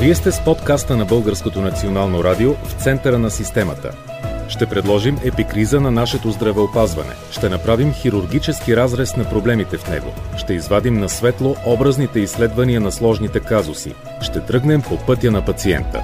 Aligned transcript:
Вие 0.00 0.14
сте 0.14 0.32
с 0.32 0.44
подкаста 0.44 0.96
на 0.96 1.04
Българското 1.04 1.60
национално 1.60 2.24
радио 2.24 2.54
в 2.54 2.82
центъра 2.82 3.18
на 3.18 3.30
системата. 3.30 3.90
Ще 4.48 4.66
предложим 4.66 5.18
епикриза 5.24 5.80
на 5.80 5.90
нашето 5.90 6.30
здравеопазване. 6.30 7.12
Ще 7.30 7.48
направим 7.48 7.92
хирургически 7.92 8.76
разрез 8.76 9.16
на 9.16 9.30
проблемите 9.30 9.78
в 9.78 9.90
него. 9.90 10.06
Ще 10.36 10.54
извадим 10.54 10.94
на 10.94 11.08
светло 11.08 11.56
образните 11.66 12.20
изследвания 12.20 12.80
на 12.80 12.92
сложните 12.92 13.40
казуси. 13.40 13.94
Ще 14.20 14.40
тръгнем 14.40 14.82
по 14.82 14.98
пътя 15.06 15.30
на 15.30 15.44
пациента. 15.44 16.02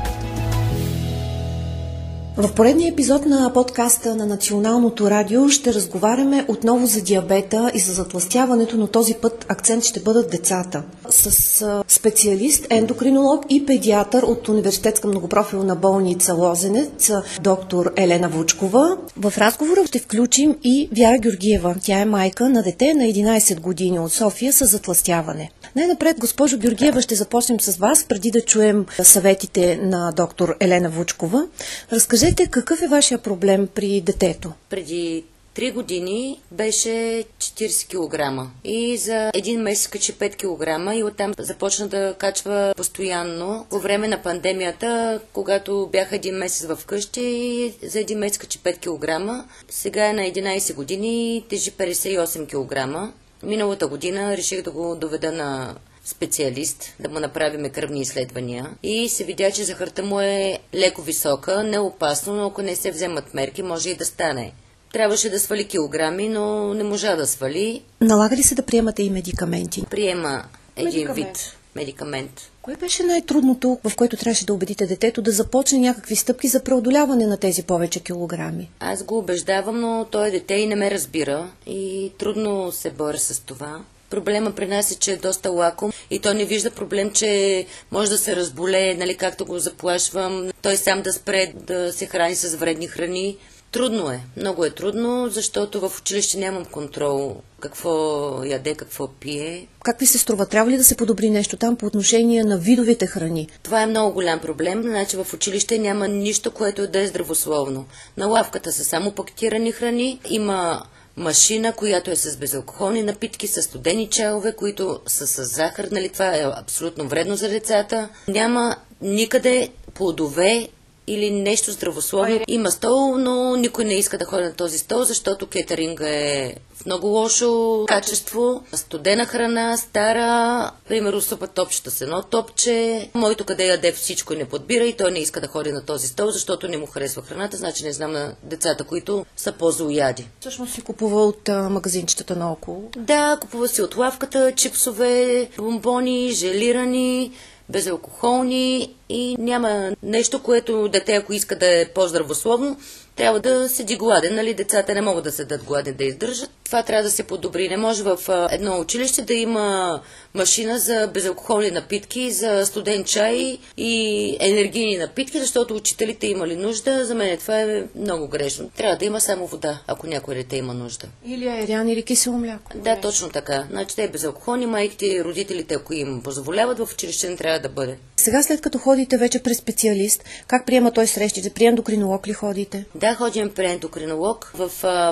В 2.37 2.55
поредния 2.55 2.93
епизод 2.93 3.27
на 3.27 3.53
подкаста 3.55 4.17
на 4.17 4.27
Националното 4.27 5.11
радио 5.11 5.49
ще 5.49 5.75
разговаряме 5.75 6.45
отново 6.49 6.87
за 6.87 7.03
диабета 7.03 7.71
и 7.75 7.79
за 7.79 7.93
затластяването, 7.93 8.77
но 8.77 8.87
този 8.87 9.15
път 9.15 9.47
акцент 9.49 9.85
ще 9.85 10.01
бъдат 10.01 10.31
децата. 10.31 10.83
С 11.15 11.83
специалист, 11.89 12.67
ендокринолог 12.71 13.45
и 13.49 13.67
педиатър 13.67 14.23
от 14.23 14.49
Университетска 14.49 15.09
многопрофилна 15.09 15.77
болница 15.77 16.35
Лозенец, 16.35 17.11
доктор 17.43 17.93
Елена 17.97 18.29
Вучкова. 18.29 18.97
В 19.17 19.33
разговора 19.39 19.87
ще 19.87 19.99
включим 19.99 20.57
и 20.65 20.89
Вяра 20.97 21.19
Георгиева. 21.19 21.77
Тя 21.83 21.99
е 21.99 22.05
майка 22.05 22.49
на 22.49 22.63
дете 22.63 22.95
на 22.95 23.05
11 23.05 23.61
години 23.61 23.99
от 23.99 24.13
София 24.13 24.53
с 24.53 24.67
затластяване. 24.67 25.51
Най-напред, 25.77 26.17
госпожо 26.21 26.59
Георгиева, 26.59 27.03
ще 27.03 27.15
започнем 27.15 27.61
с 27.61 27.77
вас, 27.77 28.05
преди 28.09 28.31
да 28.31 28.41
чуем 28.41 28.87
съветите 29.03 29.77
на 29.83 30.13
доктор 30.13 30.57
Елена 30.61 30.91
Вучкова. 30.91 31.47
Разкажете 31.93 32.47
какъв 32.47 32.83
е 32.83 32.89
вашия 32.89 33.19
проблем 33.19 33.69
при 33.75 34.01
детето? 34.01 34.53
Преди 34.71 35.25
Три 35.55 35.71
години 35.71 36.41
беше 36.51 37.25
40 37.39 37.89
кг 37.89 38.51
и 38.65 38.97
за 38.97 39.31
един 39.35 39.61
месец 39.61 39.89
качи 39.89 40.15
5 40.15 40.37
кг 40.37 40.97
и 40.97 41.05
оттам 41.05 41.35
започна 41.39 41.89
да 41.89 42.15
качва 42.19 42.75
постоянно. 42.77 43.67
По 43.71 43.79
време 43.79 44.09
на 44.09 44.23
пандемията, 44.23 45.21
когато 45.33 45.89
бях 45.93 46.13
един 46.13 46.35
месец 46.35 46.67
в 46.67 46.87
къщи, 46.87 47.75
за 47.83 48.01
един 48.01 48.19
месец 48.19 48.39
качи 48.39 48.59
5 48.59 48.79
кг. 48.79 49.45
Сега 49.69 50.09
е 50.09 50.13
на 50.13 50.23
11 50.23 50.75
години 50.75 51.37
и 51.37 51.43
тежи 51.49 51.73
58 51.73 52.47
кг. 52.47 53.13
Миналата 53.43 53.87
година 53.87 54.37
реших 54.37 54.63
да 54.63 54.71
го 54.71 54.97
доведа 54.97 55.33
на 55.33 55.75
специалист, 56.05 56.95
да 57.01 57.09
му 57.09 57.21
направиме 57.21 57.69
кръвни 57.69 58.01
изследвания 58.01 58.71
и 58.83 59.09
се 59.09 59.25
видя, 59.25 59.51
че 59.51 59.65
захарта 59.65 60.03
му 60.03 60.21
е 60.21 60.59
леко 60.75 61.03
висока, 61.03 61.63
не 61.63 61.79
опасно, 61.79 62.35
но 62.35 62.47
ако 62.47 62.63
не 62.63 62.77
се 62.77 62.91
вземат 62.91 63.35
мерки, 63.35 63.63
може 63.63 63.91
и 63.91 63.95
да 63.95 64.05
стане. 64.05 64.53
Трябваше 64.95 65.31
да 65.31 65.41
свали 65.41 65.65
килограми, 65.65 66.29
но 66.29 66.75
не 66.75 66.85
можа 66.85 67.17
да 67.17 67.27
свали. 67.27 67.83
Налага 68.01 68.37
ли 68.37 68.43
се 68.43 68.55
да 68.55 68.63
приемате 68.63 69.03
и 69.03 69.11
медикаменти? 69.11 69.85
Приема 69.91 70.45
един 70.77 70.93
медикамент. 70.93 71.17
вид 71.17 71.57
медикамент. 71.75 72.51
Кое 72.63 72.77
беше 72.77 73.03
най-трудното, 73.03 73.79
в 73.85 73.97
което 73.97 74.17
трябваше 74.17 74.47
да 74.47 74.55
убедите 74.55 74.87
детето 74.87 75.23
да 75.23 75.31
започне 75.31 75.79
някакви 75.79 76.17
стъпки 76.17 76.49
за 76.49 76.63
преодоляване 76.63 77.27
на 77.27 77.37
тези 77.37 77.63
повече 77.63 78.01
килограми? 78.01 78.71
Аз 78.81 79.03
го 79.03 79.19
убеждавам, 79.19 79.81
но 79.81 80.07
той 80.11 80.29
е 80.29 80.31
дете 80.31 80.55
и 80.55 80.67
не 80.67 80.75
ме 80.75 80.91
разбира 80.91 81.51
и 81.67 82.13
трудно 82.19 82.73
се 82.73 82.91
боря 82.91 83.19
с 83.19 83.41
това. 83.41 83.81
Проблема 84.11 84.53
при 84.53 84.67
нас 84.67 84.91
е, 84.91 84.99
че 84.99 85.13
е 85.13 85.17
доста 85.17 85.51
лаком 85.51 85.93
и 86.11 86.19
той 86.19 86.35
не 86.35 86.45
вижда 86.45 86.71
проблем, 86.71 87.11
че 87.11 87.67
може 87.91 88.11
да 88.11 88.19
се 88.19 88.37
разболее, 88.37 88.95
нали, 88.95 89.17
както 89.17 89.47
го 89.47 89.59
заплашвам. 89.59 90.51
Той 90.63 90.77
сам 90.77 91.03
да 91.03 91.13
спре 91.13 91.53
да 91.55 91.93
се 91.93 92.07
храни 92.07 92.35
с 92.35 92.57
вредни 92.57 92.87
храни. 92.87 93.37
Трудно 93.75 94.11
е, 94.11 94.21
много 94.37 94.65
е 94.65 94.71
трудно, 94.71 95.29
защото 95.29 95.81
в 95.81 96.01
училище 96.01 96.39
нямам 96.39 96.65
контрол 96.65 97.37
какво 97.61 98.45
яде, 98.45 98.75
какво 98.75 99.09
пие. 99.09 99.67
Как 99.83 99.99
ви 99.99 100.07
се 100.07 100.19
струва? 100.19 100.47
Трябва 100.47 100.71
ли 100.71 100.77
да 100.77 100.85
се 100.85 100.97
подобри 100.97 101.31
нещо 101.31 101.57
там 101.57 101.77
по 101.77 101.87
отношение 101.87 102.45
на 102.45 102.59
видовите 102.59 103.07
храни? 103.07 103.49
Това 103.63 103.83
е 103.83 103.87
много 103.87 104.13
голям 104.13 104.39
проблем. 104.39 104.83
Значи 104.83 105.17
в 105.17 105.27
училище 105.35 105.79
няма 105.79 106.09
нищо, 106.09 106.51
което 106.51 106.89
да 106.89 107.01
е 107.01 107.07
здравословно. 107.07 107.87
На 108.17 108.27
лавката 108.27 108.73
са 108.73 108.85
само 108.85 109.13
пакетирани 109.13 109.73
храни. 109.73 110.21
Има 110.31 110.83
машина, 111.17 111.73
която 111.73 112.11
е 112.11 112.17
с 112.17 112.37
безалкохолни 112.37 113.03
напитки, 113.03 113.47
с 113.47 113.63
студени 113.63 114.09
чайлове, 114.11 114.53
които 114.53 115.01
са 115.07 115.27
с 115.27 115.45
захар. 115.45 115.89
Нали, 115.93 116.09
това 116.09 116.37
е 116.37 116.51
абсолютно 116.57 117.09
вредно 117.09 117.37
за 117.37 117.49
децата. 117.49 118.09
Няма 118.29 118.77
никъде 119.01 119.69
плодове 119.95 120.69
или 121.07 121.31
нещо 121.31 121.73
здравословно. 121.73 122.41
Има 122.49 122.71
стол, 122.71 123.17
но 123.19 123.57
никой 123.57 123.85
не 123.85 123.95
иска 123.95 124.19
да 124.19 124.25
ходи 124.25 124.43
на 124.43 124.55
този 124.55 124.79
стол, 124.79 125.05
защото 125.05 125.47
кетеринга 125.47 126.09
е 126.09 126.55
в 126.75 126.87
много 126.87 127.07
лошо 127.07 127.85
качество. 127.89 128.65
Студена 128.73 129.27
храна, 129.27 129.77
стара, 129.77 130.71
примерно 130.89 131.21
супа 131.21 131.47
топчета 131.47 131.91
с 131.91 132.01
едно 132.01 132.23
топче. 132.23 133.09
Моето 133.15 133.45
къде 133.45 133.67
яде 133.67 133.93
всичко 133.93 134.33
и 134.33 134.37
не 134.37 134.45
подбира 134.45 134.85
и 134.85 134.97
той 134.97 135.11
не 135.13 135.19
иска 135.19 135.41
да 135.41 135.47
ходи 135.47 135.73
на 135.73 135.85
този 135.85 136.09
стол, 136.09 136.31
защото 136.31 136.69
не 136.69 136.77
му 136.77 136.87
харесва 136.87 137.23
храната, 137.23 137.57
значи 137.57 137.85
не 137.85 137.93
знам 137.93 138.13
на 138.13 138.35
децата, 138.43 138.85
които 138.85 139.27
са 139.37 139.53
по-злояди. 139.53 140.27
Всъщност 140.41 140.75
си 140.75 140.83
купува 140.83 141.25
от 141.25 141.49
а, 141.49 141.69
магазинчетата 141.69 142.37
наоколо? 142.37 142.91
Да, 142.97 143.39
купува 143.41 143.69
си 143.69 143.83
от 143.83 143.97
лавката, 143.97 144.53
чипсове, 144.57 145.49
бомбони, 145.59 146.31
желирани, 146.31 147.33
безалкохолни 147.69 148.95
и 149.09 149.37
няма 149.39 149.91
нещо, 150.03 150.43
което 150.43 150.89
дете, 150.89 151.13
ако 151.13 151.33
иска 151.33 151.59
да 151.59 151.81
е 151.81 151.89
по-здравословно, 151.89 152.77
трябва 153.17 153.41
да 153.41 153.69
седи 153.69 153.97
гладен, 153.97 154.35
нали? 154.35 154.55
Децата 154.55 154.95
не 154.95 155.01
могат 155.01 155.25
да 155.25 155.33
седат 155.33 155.65
гладен 155.65 155.95
да 155.95 156.05
издържат. 156.05 156.51
Това 156.65 156.83
трябва 156.83 157.03
да 157.03 157.11
се 157.11 157.23
подобри. 157.23 157.69
Не 157.69 157.77
може 157.77 158.03
в 158.03 158.19
едно 158.51 158.81
училище 158.81 159.23
да 159.23 159.35
има 159.35 160.01
машина 160.35 160.79
за 160.79 161.11
безалкохолни 161.15 161.71
напитки, 161.71 162.31
за 162.31 162.67
студен 162.67 163.05
чай 163.05 163.59
и 163.77 164.37
енергийни 164.41 164.97
напитки, 164.97 165.41
защото 165.41 165.75
учителите 165.75 166.27
имали 166.27 166.57
нужда. 166.57 167.07
За 167.07 167.15
мен 167.15 167.39
това 167.39 167.61
е 167.61 167.83
много 167.97 168.29
грешно. 168.29 168.71
Трябва 168.77 168.97
да 168.97 169.05
има 169.05 169.21
само 169.21 169.47
вода, 169.47 169.79
ако 169.87 170.07
някой 170.07 170.35
дете 170.35 170.57
има 170.57 170.75
нужда. 170.75 171.07
Или 171.27 171.49
айрян 171.49 171.89
или 171.89 172.03
кисело 172.03 172.39
мляко. 172.39 172.73
Да, 172.75 173.01
точно 173.01 173.29
така. 173.29 173.67
Значи 173.71 173.97
те 173.97 174.05
е 174.05 174.09
безалкохолни, 174.09 174.67
майките 174.67 175.07
и 175.07 175.25
родителите, 175.25 175.75
ако 175.75 175.95
им 175.95 176.21
позволяват, 176.23 176.79
в 176.79 176.89
училище 176.93 177.29
не 177.29 177.37
трябва 177.37 177.59
да 177.59 177.69
бъде. 177.69 177.99
Сега 178.17 178.43
след 178.43 178.61
като 178.61 178.79
ходите 178.95 179.17
вече 179.17 179.43
през 179.43 179.59
специалист, 179.59 180.25
как 180.47 180.67
приема 180.67 180.93
той 180.93 181.07
срещите? 181.07 181.51
При 181.51 181.65
ендокринолог 181.65 182.29
ли 182.29 182.33
ходите? 182.33 182.85
Да, 182.95 183.15
ходим 183.15 183.51
при 183.51 183.67
ендокринолог 183.67 184.53
в 184.55 184.71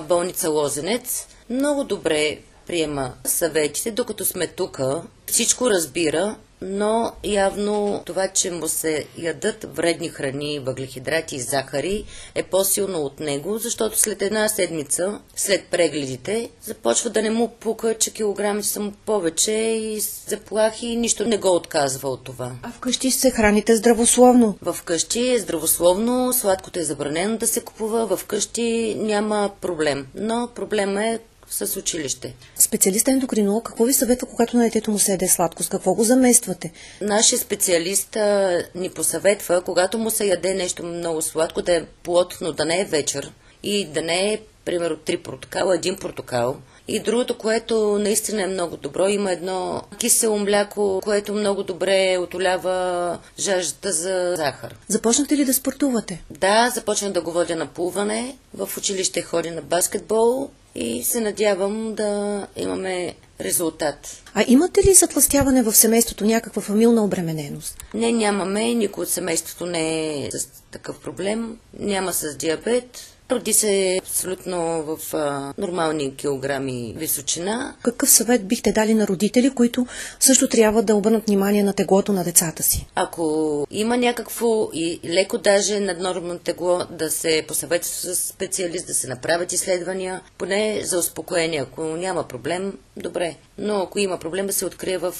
болница 0.08 0.50
Лозенец. 0.50 1.26
Много 1.50 1.84
добре 1.84 2.38
приема 2.66 3.12
съветите, 3.24 3.90
докато 3.90 4.24
сме 4.24 4.46
тук. 4.46 4.80
Всичко 5.26 5.70
разбира, 5.70 6.36
но 6.62 7.12
явно 7.24 8.02
това, 8.06 8.28
че 8.28 8.50
му 8.50 8.68
се 8.68 9.06
ядат 9.18 9.76
вредни 9.76 10.08
храни, 10.08 10.58
въглехидрати 10.58 11.36
и 11.36 11.40
захари 11.40 12.04
е 12.34 12.42
по-силно 12.42 12.98
от 12.98 13.20
него, 13.20 13.58
защото 13.58 13.98
след 13.98 14.22
една 14.22 14.48
седмица, 14.48 15.20
след 15.36 15.64
прегледите, 15.66 16.50
започва 16.62 17.10
да 17.10 17.22
не 17.22 17.30
му 17.30 17.48
пука, 17.48 17.94
че 17.94 18.12
килограмите 18.12 18.68
са 18.68 18.80
му 18.80 18.92
повече 19.06 19.52
и 19.52 20.00
заплахи 20.28 20.86
и 20.86 20.96
нищо 20.96 21.24
не 21.24 21.38
го 21.38 21.56
отказва 21.56 22.08
от 22.08 22.24
това. 22.24 22.52
А 22.62 22.72
вкъщи 22.72 23.10
се 23.10 23.30
храните 23.30 23.76
здравословно? 23.76 24.58
В 24.62 24.76
къщи 24.84 25.30
е 25.30 25.38
здравословно, 25.38 26.32
сладкото 26.32 26.78
е 26.78 26.84
забранено 26.84 27.36
да 27.36 27.46
се 27.46 27.60
купува, 27.60 28.16
в 28.16 28.24
къщи 28.24 28.96
няма 28.98 29.50
проблем. 29.60 30.06
Но 30.14 30.48
проблема 30.54 31.04
е 31.04 31.18
с 31.50 31.76
училище. 31.76 32.34
Специалист 32.72 33.08
ендокринолог, 33.08 33.64
какво 33.64 33.84
ви 33.84 33.92
съветва, 33.92 34.26
когато 34.26 34.56
на 34.56 34.62
детето 34.62 34.90
му 34.90 34.98
се 34.98 35.10
яде 35.10 35.28
сладко? 35.28 35.62
С 35.62 35.68
какво 35.68 35.94
го 35.94 36.04
замествате? 36.04 36.72
Нашия 37.00 37.38
специалист 37.38 38.16
а, 38.16 38.62
ни 38.74 38.90
посъветва, 38.90 39.62
когато 39.62 39.98
му 39.98 40.10
се 40.10 40.26
яде 40.26 40.54
нещо 40.54 40.84
много 40.84 41.22
сладко, 41.22 41.62
да 41.62 41.76
е 41.76 41.84
плотно, 42.02 42.52
да 42.52 42.64
не 42.64 42.80
е 42.80 42.84
вечер 42.84 43.32
и 43.62 43.84
да 43.84 44.02
не 44.02 44.32
е, 44.32 44.40
примерно, 44.64 44.96
три 44.96 45.16
портокала, 45.16 45.74
един 45.74 45.96
портокал. 45.96 46.56
И 46.88 47.00
другото, 47.00 47.38
което 47.38 47.98
наистина 47.98 48.42
е 48.42 48.46
много 48.46 48.76
добро, 48.76 49.08
има 49.08 49.32
едно 49.32 49.82
кисело 49.98 50.38
мляко, 50.38 51.00
което 51.04 51.34
много 51.34 51.62
добре 51.62 52.18
отолява 52.18 53.18
жаждата 53.38 53.92
за 53.92 54.34
захар. 54.36 54.76
Започнате 54.88 55.36
ли 55.36 55.44
да 55.44 55.54
спортувате? 55.54 56.22
Да, 56.30 56.70
започнах 56.74 57.12
да 57.12 57.20
го 57.20 57.32
водя 57.32 57.56
на 57.56 57.66
плуване. 57.66 58.36
В 58.54 58.76
училище 58.78 59.22
ходи 59.22 59.50
на 59.50 59.62
баскетбол 59.62 60.50
и 60.74 61.04
се 61.04 61.20
надявам 61.20 61.94
да 61.94 62.46
имаме 62.56 63.14
резултат. 63.40 64.22
А 64.34 64.44
имате 64.48 64.80
ли 64.86 64.94
затластяване 64.94 65.62
в 65.62 65.72
семейството, 65.72 66.24
някаква 66.24 66.62
фамилна 66.62 67.04
обремененост? 67.04 67.84
Не, 67.94 68.12
нямаме. 68.12 68.74
Никой 68.74 69.02
от 69.02 69.08
семейството 69.08 69.66
не 69.66 70.14
е 70.26 70.30
с 70.30 70.48
такъв 70.70 70.98
проблем. 70.98 71.58
Няма 71.78 72.12
с 72.12 72.36
диабет. 72.36 73.11
Роди 73.32 73.52
се 73.52 73.98
абсолютно 74.02 74.82
в 74.82 75.14
а, 75.14 75.54
нормални 75.58 76.16
килограми 76.16 76.94
височина. 76.96 77.74
Какъв 77.82 78.10
съвет 78.10 78.46
бихте 78.46 78.72
дали 78.72 78.94
на 78.94 79.06
родители, 79.06 79.50
които 79.50 79.86
също 80.20 80.48
трябва 80.48 80.82
да 80.82 80.96
обърнат 80.96 81.26
внимание 81.26 81.62
на 81.62 81.72
теглото 81.72 82.12
на 82.12 82.24
децата 82.24 82.62
си? 82.62 82.86
Ако 82.94 83.66
има 83.70 83.96
някакво 83.96 84.68
и 84.72 85.00
леко 85.04 85.38
даже 85.38 85.80
наднормално 85.80 86.38
тегло, 86.38 86.80
да 86.90 87.10
се 87.10 87.44
посъветва 87.48 87.88
с 87.88 88.16
специалист, 88.16 88.86
да 88.86 88.94
се 88.94 89.08
направят 89.08 89.52
изследвания, 89.52 90.20
поне 90.38 90.80
за 90.84 90.98
успокоение. 90.98 91.60
Ако 91.60 91.82
няма 91.82 92.28
проблем, 92.28 92.78
добре. 92.96 93.36
Но 93.58 93.74
ако 93.74 93.98
има 93.98 94.18
проблем 94.18 94.46
да 94.46 94.52
се 94.52 94.66
открие 94.66 94.98
в 94.98 95.14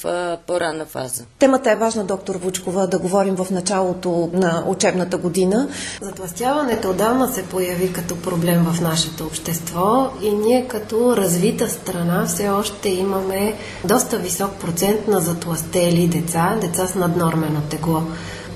по-ранна 0.47 0.87
фаза. 0.87 1.25
Темата 1.39 1.71
е 1.71 1.77
важна, 1.77 2.05
доктор 2.05 2.37
Вучкова, 2.37 2.87
да 2.87 2.99
говорим 2.99 3.37
в 3.37 3.51
началото 3.51 4.31
на 4.33 4.65
учебната 4.67 5.17
година. 5.17 5.69
Затластяването 6.03 6.91
отдавна 6.91 7.29
се 7.29 7.47
появи 7.47 7.93
като 7.93 8.17
проблем 8.23 8.65
в 8.65 8.81
нашето 8.81 9.25
общество 9.25 10.11
и 10.23 10.31
ние 10.31 10.69
като 10.69 11.17
развита 11.17 11.69
страна 11.69 12.27
все 12.27 12.49
още 12.49 12.89
имаме 12.89 13.55
доста 13.85 14.19
висок 14.19 14.51
процент 14.61 15.09
на 15.09 15.21
затластели 15.21 16.07
деца, 16.07 16.59
деца 16.61 16.87
с 16.87 16.95
наднормено 16.95 17.61
тегло. 17.71 18.03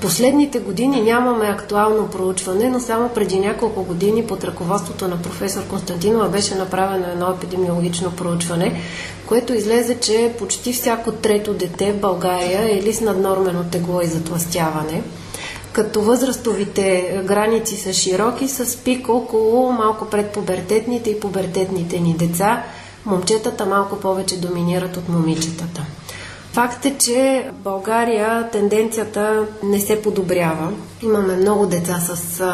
Последните 0.00 0.58
години 0.58 1.02
нямаме 1.02 1.46
актуално 1.46 2.08
проучване, 2.08 2.70
но 2.70 2.80
само 2.80 3.08
преди 3.08 3.38
няколко 3.38 3.84
години 3.84 4.26
под 4.26 4.44
ръководството 4.44 5.08
на 5.08 5.22
професор 5.22 5.66
Константинова 5.66 6.28
беше 6.28 6.54
направено 6.54 7.06
едно 7.06 7.30
епидемиологично 7.30 8.12
проучване, 8.12 8.80
което 9.26 9.54
излезе, 9.54 10.00
че 10.00 10.32
почти 10.38 10.72
всяко 10.72 11.12
трето 11.12 11.54
дете 11.54 11.92
в 11.92 12.00
България 12.00 12.62
е 12.62 12.78
или 12.78 12.92
с 12.92 13.00
наднормено 13.00 13.64
тегло 13.64 14.00
и 14.00 14.06
затластяване 14.06 15.02
като 15.76 16.02
възрастовите 16.02 17.14
граници 17.24 17.76
са 17.76 17.92
широки, 17.92 18.48
с 18.48 18.76
пик 18.76 19.08
около 19.08 19.72
малко 19.72 20.06
пред 20.06 20.30
пубертетните 20.32 21.10
и 21.10 21.20
пубертетните 21.20 22.00
ни 22.00 22.14
деца. 22.14 22.62
Момчетата 23.06 23.66
малко 23.66 23.96
повече 23.96 24.40
доминират 24.40 24.96
от 24.96 25.08
момичетата. 25.08 25.82
Факт 26.56 26.84
е, 26.84 26.98
че 26.98 27.50
в 27.52 27.62
България 27.62 28.50
тенденцията 28.50 29.46
не 29.62 29.80
се 29.80 30.02
подобрява. 30.02 30.72
Имаме 31.02 31.36
много 31.36 31.66
деца 31.66 32.00
с 32.00 32.44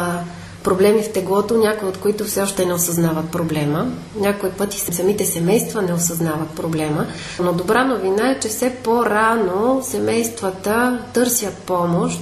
проблеми 0.63 1.03
в 1.03 1.11
теглото, 1.11 1.57
някои 1.57 1.87
от 1.87 1.97
които 1.97 2.23
все 2.23 2.41
още 2.41 2.65
не 2.65 2.73
осъзнават 2.73 3.31
проблема. 3.31 3.87
Някои 4.19 4.49
пъти 4.49 4.79
самите 4.79 5.25
семейства 5.25 5.81
не 5.81 5.93
осъзнават 5.93 6.49
проблема. 6.49 7.05
Но 7.39 7.53
добра 7.53 7.83
новина 7.85 8.31
е, 8.31 8.39
че 8.39 8.47
все 8.47 8.75
по-рано 8.83 9.81
семействата 9.83 10.99
търсят 11.13 11.57
помощ 11.57 12.19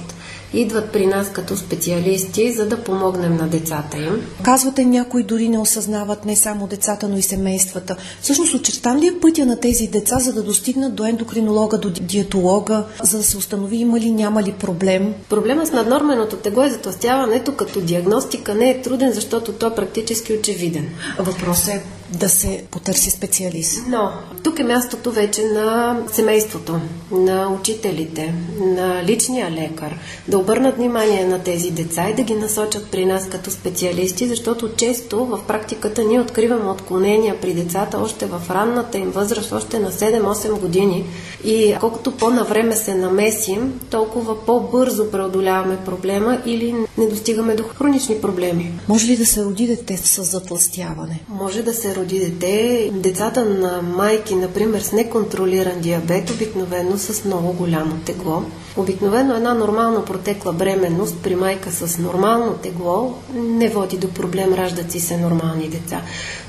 идват 0.54 0.92
при 0.92 1.06
нас 1.06 1.32
като 1.32 1.56
специалисти, 1.56 2.52
за 2.52 2.68
да 2.68 2.84
помогнем 2.84 3.36
на 3.36 3.48
децата 3.48 3.96
им. 3.96 4.26
Казвате, 4.42 4.84
някои 4.84 5.22
дори 5.22 5.48
не 5.48 5.58
осъзнават 5.58 6.24
не 6.24 6.36
само 6.36 6.66
децата, 6.66 7.08
но 7.08 7.18
и 7.18 7.22
семействата. 7.22 7.96
Всъщност, 8.20 8.54
очертан 8.54 8.98
ли 8.98 9.06
е 9.06 9.20
пътя 9.20 9.46
на 9.46 9.60
тези 9.60 9.86
деца, 9.86 10.18
за 10.18 10.32
да 10.32 10.42
достигнат 10.42 10.94
до 10.94 11.04
ендокринолога, 11.04 11.78
до 11.78 11.90
диетолога, 11.90 12.84
за 13.02 13.18
да 13.18 13.24
се 13.24 13.36
установи 13.36 13.76
има 13.76 14.00
ли, 14.00 14.10
няма 14.10 14.42
ли 14.42 14.52
проблем? 14.52 15.14
Проблема 15.28 15.66
с 15.66 15.72
наднорменото 15.72 16.36
тегло 16.36 16.64
и 16.64 16.70
затластяването 16.70 17.52
като 17.52 17.80
диагностика 17.80 18.54
не 18.54 18.70
е 18.70 18.82
труден, 18.82 19.12
защото 19.12 19.52
то 19.52 19.66
е 19.66 19.74
практически 19.74 20.32
очевиден. 20.32 20.88
Въпросът 21.18 21.68
е 21.68 21.82
да 22.12 22.28
се 22.28 22.64
потърси 22.70 23.10
специалист. 23.10 23.82
Но 23.88 24.10
тук 24.42 24.58
е 24.58 24.64
мястото 24.64 25.10
вече 25.10 25.42
на 25.42 25.98
семейството, 26.12 26.80
на 27.10 27.48
учителите, 27.60 28.34
на 28.60 29.04
личния 29.04 29.50
лекар, 29.50 29.98
да 30.28 30.38
обърнат 30.38 30.76
внимание 30.76 31.24
на 31.24 31.38
тези 31.38 31.70
деца 31.70 32.08
и 32.08 32.14
да 32.14 32.22
ги 32.22 32.34
насочат 32.34 32.90
при 32.90 33.06
нас 33.06 33.28
като 33.28 33.50
специалисти, 33.50 34.26
защото 34.26 34.74
често 34.76 35.24
в 35.24 35.40
практиката 35.48 36.04
ние 36.04 36.20
откриваме 36.20 36.70
отклонения 36.70 37.40
при 37.40 37.54
децата 37.54 37.98
още 37.98 38.26
в 38.26 38.40
ранната 38.50 38.98
им 38.98 39.10
възраст, 39.10 39.52
още 39.52 39.78
на 39.78 39.92
7-8 39.92 40.60
години. 40.60 41.04
И 41.44 41.74
колкото 41.80 42.12
по-навреме 42.12 42.76
се 42.76 42.94
намесим, 42.94 43.80
толкова 43.90 44.44
по-бързо 44.46 45.10
преодоляваме 45.10 45.76
проблема 45.84 46.38
или 46.46 46.74
не 46.98 47.06
достигаме 47.06 47.54
до 47.54 47.62
хронични 47.62 48.20
проблеми. 48.20 48.72
Може 48.88 49.06
ли 49.06 49.16
да 49.16 49.26
се 49.26 49.44
роди 49.44 49.66
дете 49.66 49.96
с 49.96 50.24
затластяване? 50.24 51.20
Може 51.28 51.62
да 51.62 51.74
се 51.74 51.94
роди 51.94 52.01
дете. 52.04 52.90
Децата 52.92 53.44
на 53.44 53.82
майки, 53.82 54.34
например, 54.34 54.80
с 54.80 54.92
неконтролиран 54.92 55.80
диабет, 55.80 56.30
обикновено 56.30 56.98
с 56.98 57.24
много 57.24 57.52
голямо 57.52 57.98
тегло. 58.06 58.42
Обикновено 58.76 59.34
една 59.34 59.54
нормално 59.54 60.04
протекла 60.04 60.52
бременност 60.52 61.16
при 61.22 61.36
майка 61.36 61.70
с 61.70 61.98
нормално 61.98 62.52
тегло 62.52 63.14
не 63.34 63.68
води 63.68 63.96
до 63.96 64.08
проблем, 64.08 64.54
раждат 64.54 64.92
си 64.92 65.00
се 65.00 65.16
нормални 65.16 65.68
деца. 65.68 66.02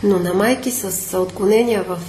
Но 0.03 0.19
на 0.19 0.33
майки 0.33 0.71
с 0.71 1.19
отклонения 1.19 1.83
в 1.83 1.99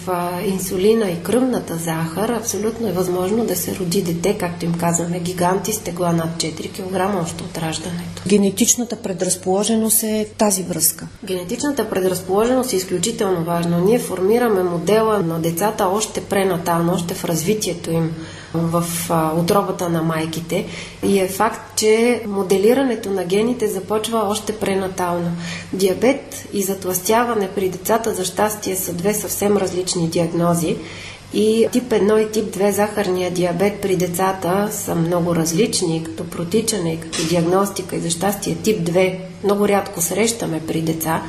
инсулина 0.47 1.11
и 1.11 1.23
кръвната 1.23 1.77
захар 1.77 2.29
абсолютно 2.29 2.89
е 2.89 2.93
възможно 2.93 3.47
да 3.47 3.57
се 3.57 3.77
роди 3.77 4.03
дете, 4.03 4.39
както 4.39 4.65
им 4.65 4.75
казваме, 4.75 5.21
гиганти 5.21 5.73
с 5.73 5.79
тегла 5.79 6.13
над 6.13 6.37
4 6.37 6.71
кг 6.73 7.23
още 7.23 7.45
от 7.45 7.59
раждането. 7.59 8.23
Генетичната 8.27 8.97
предразположеност 8.97 10.03
е 10.03 10.27
тази 10.39 10.63
връзка. 10.63 11.07
Генетичната 11.25 11.91
предразположеност 11.91 12.73
е 12.73 12.77
изключително 12.77 13.45
важна. 13.45 13.79
Ние 13.79 13.99
формираме 13.99 14.63
модела 14.63 15.19
на 15.19 15.39
децата 15.39 15.87
още 15.87 16.21
пренатално, 16.21 16.93
още 16.93 17.15
в 17.15 17.25
развитието 17.25 17.91
им 17.91 18.13
в 18.55 18.85
отробата 19.37 19.89
на 19.89 20.03
майките. 20.03 20.67
И 21.03 21.19
е 21.19 21.29
факт, 21.29 21.61
че 21.77 22.23
моделирането 22.29 23.11
на 23.11 23.25
гените 23.25 23.69
започва 23.69 24.19
още 24.29 24.53
пренатално. 24.53 25.33
Диабет 25.73 26.49
и 26.53 26.63
затластяване 26.63 27.49
при 27.49 27.69
децата 27.69 28.15
за 28.15 28.25
щастие 28.25 28.77
са 28.77 28.93
две 28.93 29.15
съвсем 29.15 29.57
различни 29.57 30.09
диагнози. 30.09 30.77
И 31.35 31.69
тип 31.73 31.85
1 31.85 32.19
и 32.19 32.33
тип 32.33 32.45
2 32.45 32.71
захарния 32.71 33.31
диабет 33.31 33.81
при 33.81 33.97
децата 33.97 34.69
са 34.73 34.95
много 34.95 35.37
различни, 35.37 36.05
като 36.05 36.25
протичане, 36.25 37.01
като 37.01 37.29
диагностика 37.29 37.97
и 37.97 38.01
за 38.01 38.11
щастие 38.11 38.55
тип 38.55 38.89
2 38.89 39.19
много 39.45 39.69
рядко 39.69 40.01
срещаме 40.01 40.61
при 40.67 40.81
деца, 40.81 41.23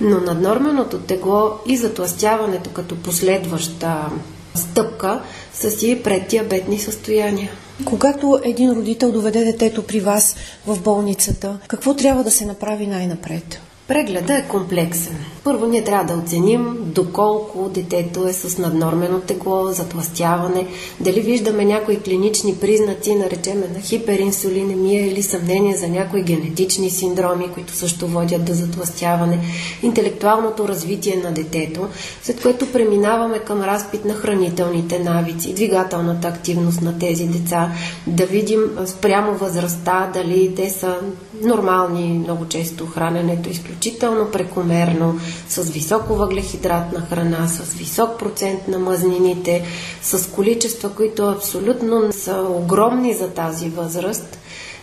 но 0.00 0.20
наднорменото 0.20 0.98
тегло 0.98 1.50
и 1.66 1.76
затластяването 1.76 2.70
като 2.70 2.96
последваща 2.96 4.10
стъпка 4.54 5.22
са 5.52 5.70
си 5.70 6.00
преддиабетни 6.04 6.78
състояния. 6.78 7.50
Когато 7.84 8.40
един 8.44 8.72
родител 8.72 9.12
доведе 9.12 9.44
детето 9.44 9.86
при 9.86 10.00
вас 10.00 10.36
в 10.66 10.80
болницата, 10.80 11.58
какво 11.68 11.94
трябва 11.94 12.24
да 12.24 12.30
се 12.30 12.46
направи 12.46 12.86
най-напред? 12.86 13.60
Прегледа 13.92 14.34
е 14.34 14.48
комплексен. 14.48 15.16
Първо 15.44 15.66
ние 15.66 15.84
трябва 15.84 16.14
да 16.14 16.20
оценим 16.20 16.76
доколко 16.80 17.68
детето 17.68 18.28
е 18.28 18.32
с 18.32 18.58
наднормено 18.58 19.20
тегло, 19.20 19.66
затластяване, 19.72 20.66
дали 21.00 21.20
виждаме 21.20 21.64
някои 21.64 22.00
клинични 22.00 22.54
признаци, 22.56 23.14
наречеме 23.14 23.68
на 23.74 23.80
хиперинсулинемия 23.80 25.06
или 25.06 25.22
съмнение 25.22 25.76
за 25.76 25.88
някои 25.88 26.22
генетични 26.22 26.90
синдроми, 26.90 27.48
които 27.54 27.72
също 27.72 28.06
водят 28.06 28.44
до 28.44 28.52
затластяване, 28.52 29.38
интелектуалното 29.82 30.68
развитие 30.68 31.16
на 31.24 31.32
детето, 31.32 31.88
след 32.22 32.42
което 32.42 32.72
преминаваме 32.72 33.38
към 33.38 33.62
разпит 33.62 34.04
на 34.04 34.14
хранителните 34.14 34.98
навици, 34.98 35.54
двигателната 35.54 36.28
активност 36.28 36.82
на 36.82 36.98
тези 36.98 37.26
деца, 37.26 37.72
да 38.06 38.26
видим 38.26 38.60
спрямо 38.86 39.34
възрастта, 39.34 40.10
дали 40.14 40.54
те 40.54 40.70
са 40.70 40.96
нормални, 41.42 42.18
много 42.18 42.48
често 42.48 42.86
храненето 42.86 43.50
е 43.50 43.52
изключително 43.82 44.30
прекомерно, 44.30 45.18
с 45.48 45.62
високо 45.62 46.14
въглехидратна 46.14 47.00
храна, 47.00 47.48
с 47.48 47.74
висок 47.74 48.18
процент 48.18 48.68
на 48.68 48.78
мазнините, 48.78 49.64
с 50.02 50.30
количества, 50.30 50.90
които 50.90 51.22
абсолютно 51.22 52.12
са 52.12 52.46
огромни 52.48 53.14
за 53.14 53.28
тази 53.28 53.68
възраст. 53.68 54.38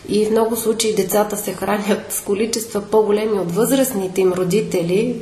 И 0.08 0.26
в 0.26 0.30
много 0.30 0.56
случаи 0.56 0.94
децата 0.94 1.36
се 1.36 1.52
хранят 1.52 2.12
с 2.12 2.20
количества 2.20 2.80
по-големи 2.80 3.38
от 3.38 3.52
възрастните 3.52 4.20
им 4.20 4.32
родители. 4.32 5.16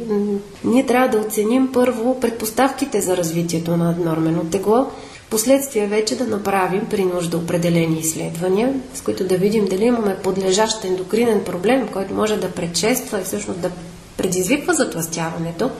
Ние 0.64 0.86
трябва 0.86 1.08
да 1.08 1.26
оценим 1.26 1.70
първо 1.72 2.20
предпоставките 2.20 3.00
за 3.00 3.16
развитието 3.16 3.76
на 3.76 3.94
нормено 4.04 4.44
тегло, 4.44 4.86
Последствие 5.30 5.86
вече 5.86 6.16
да 6.16 6.24
направим 6.24 6.86
при 6.90 7.04
нужда 7.04 7.36
определени 7.36 8.00
изследвания, 8.00 8.74
с 8.94 9.00
които 9.00 9.24
да 9.24 9.36
видим 9.36 9.64
дали 9.64 9.84
имаме 9.84 10.16
подлежащ 10.22 10.84
ендокринен 10.84 11.44
проблем, 11.44 11.88
който 11.92 12.14
може 12.14 12.36
да 12.36 12.50
предшества 12.50 13.20
и 13.20 13.24
всъщност 13.24 13.60
да 13.60 13.70
предизвиква 14.16 14.74
затластяването, 14.74 15.70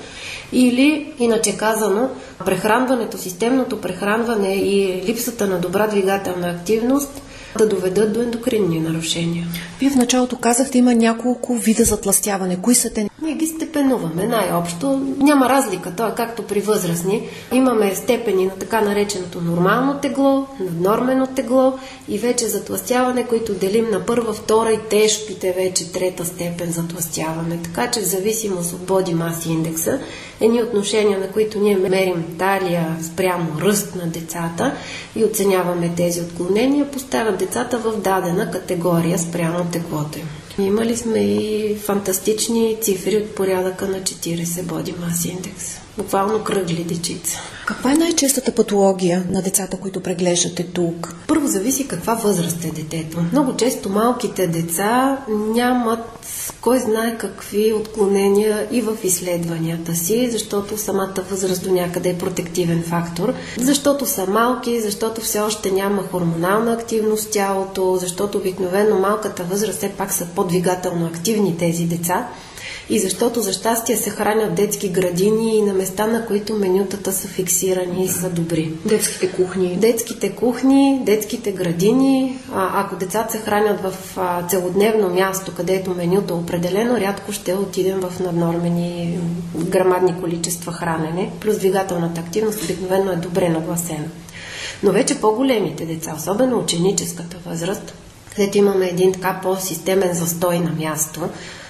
или, 0.53 1.13
иначе 1.19 1.57
казано, 1.57 2.11
прехранването, 2.45 3.19
системното 3.19 3.81
прехранване 3.81 4.55
и 4.55 5.03
липсата 5.07 5.47
на 5.47 5.59
добра 5.59 5.87
двигателна 5.87 6.49
активност 6.51 7.23
да 7.59 7.69
доведат 7.69 8.13
до 8.13 8.23
ендокринни 8.23 8.81
нарушения. 8.81 9.47
Вие 9.81 9.91
в 9.91 9.97
началото 9.97 10.37
казахте, 10.37 10.79
има 10.79 10.95
няколко 10.95 11.55
вида 11.55 11.85
затластяване. 11.85 12.57
Кои 12.63 12.75
са 12.75 12.91
те? 12.91 13.09
Ние 13.23 13.35
ги 13.35 13.47
степенуваме 13.47 14.27
най-общо. 14.27 15.01
Няма 15.19 15.49
разлика. 15.49 15.93
То 15.97 16.07
е 16.07 16.15
както 16.17 16.43
при 16.43 16.61
възрастни. 16.61 17.29
Имаме 17.53 17.95
степени 17.95 18.45
на 18.45 18.51
така 18.51 18.81
нареченото 18.81 19.41
нормално 19.41 19.95
тегло, 19.95 20.47
наднормено 20.61 21.27
тегло 21.27 21.79
и 22.09 22.19
вече 22.19 22.47
затластяване, 22.47 23.27
които 23.27 23.55
делим 23.55 23.91
на 23.91 24.07
първа, 24.07 24.33
втора 24.33 24.73
и 24.73 24.79
тежките 24.91 25.53
вече 25.53 25.93
трета 25.93 26.25
степен 26.25 26.73
затластяване. 26.73 27.59
Така 27.63 27.91
че 27.91 28.01
в 28.01 28.05
зависимост 28.05 28.73
от 28.73 28.81
боди 28.81 29.15
маси 29.15 29.49
индекса, 29.49 30.01
едни 30.41 30.63
отношения, 30.63 31.19
на 31.19 31.29
които 31.29 31.59
ние 31.59 31.77
мерим 31.77 32.25
талия 32.39 32.97
спрямо 33.03 33.61
ръст 33.61 33.95
на 33.95 34.07
децата 34.07 34.73
и 35.17 35.25
оценяваме 35.25 35.93
тези 35.97 36.21
отклонения, 36.21 36.91
поставят 36.91 37.38
децата 37.39 37.79
в 37.79 38.01
дадена 38.01 38.51
категория 38.51 39.19
спрямо 39.19 39.65
теглото 39.65 40.19
им. 40.19 40.29
Имали 40.67 40.97
сме 40.97 41.19
и 41.19 41.75
фантастични 41.77 42.77
цифри 42.83 43.17
от 43.17 43.35
порядъка 43.35 43.89
на 43.89 44.01
40 44.01 44.63
боди 44.63 44.95
мас 45.01 45.25
индекс 45.25 45.79
буквално 45.99 46.45
кръгли 46.45 46.85
дечица. 46.85 47.39
Каква 47.67 47.93
е 47.93 47.95
най-честата 47.95 48.55
патология 48.55 49.25
на 49.31 49.43
децата, 49.43 49.77
които 49.77 50.03
преглеждате 50.03 50.67
тук? 50.67 51.15
Първо 51.27 51.47
зависи 51.47 51.89
каква 51.89 52.15
възраст 52.15 52.65
е 52.65 52.71
детето. 52.71 53.25
Много 53.33 53.57
често 53.57 53.89
малките 53.89 54.47
деца 54.47 55.19
нямат 55.29 56.09
кой 56.69 56.79
знае 56.79 57.19
какви 57.19 57.73
отклонения 57.73 58.69
и 58.71 58.81
в 58.81 58.97
изследванията 59.05 59.95
си, 59.95 60.31
защото 60.31 60.79
самата 60.79 61.15
възраст 61.31 61.65
до 61.65 61.73
някъде 61.73 62.11
е 62.11 62.19
протективен 62.19 62.83
фактор, 62.83 63.35
защото 63.59 64.07
са 64.07 64.27
малки, 64.27 64.81
защото 64.81 65.21
все 65.21 65.41
още 65.41 65.71
няма 65.71 66.03
хормонална 66.03 66.73
активност 66.73 67.29
в 67.29 67.31
тялото, 67.31 67.97
защото 67.97 68.39
обикновено 68.39 68.99
малката 68.99 69.45
възраст 69.45 69.79
все 69.79 69.89
пак 69.89 70.13
са 70.13 70.27
по-двигателно 70.35 71.07
активни 71.07 71.57
тези 71.57 71.85
деца 71.85 72.29
и 72.91 72.99
защото 72.99 73.41
за 73.41 73.53
щастие 73.53 73.97
се 73.97 74.11
хранят 74.11 74.55
детски 74.55 74.89
градини 74.89 75.59
и 75.59 75.63
на 75.63 75.75
места, 75.75 76.07
на 76.07 76.27
които 76.27 76.55
менютата 76.55 77.13
са 77.13 77.29
фиксирани 77.29 78.05
и 78.05 78.09
са 78.09 78.31
добри. 78.31 78.73
Детските 78.85 79.33
кухни. 79.33 79.77
Детските 79.77 80.33
кухни, 80.33 81.01
детските 81.05 81.53
градини. 81.53 82.39
А, 82.55 82.81
ако 82.81 82.97
децата 82.97 83.33
се 83.33 83.39
хранят 83.39 83.81
в 83.81 83.95
а, 84.17 84.47
целодневно 84.47 85.09
място, 85.09 85.53
където 85.57 85.95
менюто 85.95 86.35
е 86.35 86.37
определено, 86.37 87.01
рядко 87.01 87.33
ще 87.33 87.55
отидем 87.55 88.01
в 88.01 88.21
наднормени 88.21 89.19
грамадни 89.57 90.21
количества 90.21 90.73
хранене. 90.73 91.31
Плюс 91.41 91.59
двигателната 91.59 92.21
активност 92.21 92.63
обикновено 92.63 93.13
е 93.13 93.17
добре 93.17 93.49
нагласена. 93.49 94.09
Но 94.83 94.93
вече 94.93 95.21
по-големите 95.21 95.87
деца, 95.87 96.15
особено 96.17 96.59
ученическата 96.59 97.37
възраст, 97.47 97.95
където 98.37 98.59
имаме 98.59 98.87
един 98.87 99.13
така 99.13 99.41
по-системен 99.43 100.15
застой 100.15 100.59
на 100.59 100.73
място, 100.73 101.21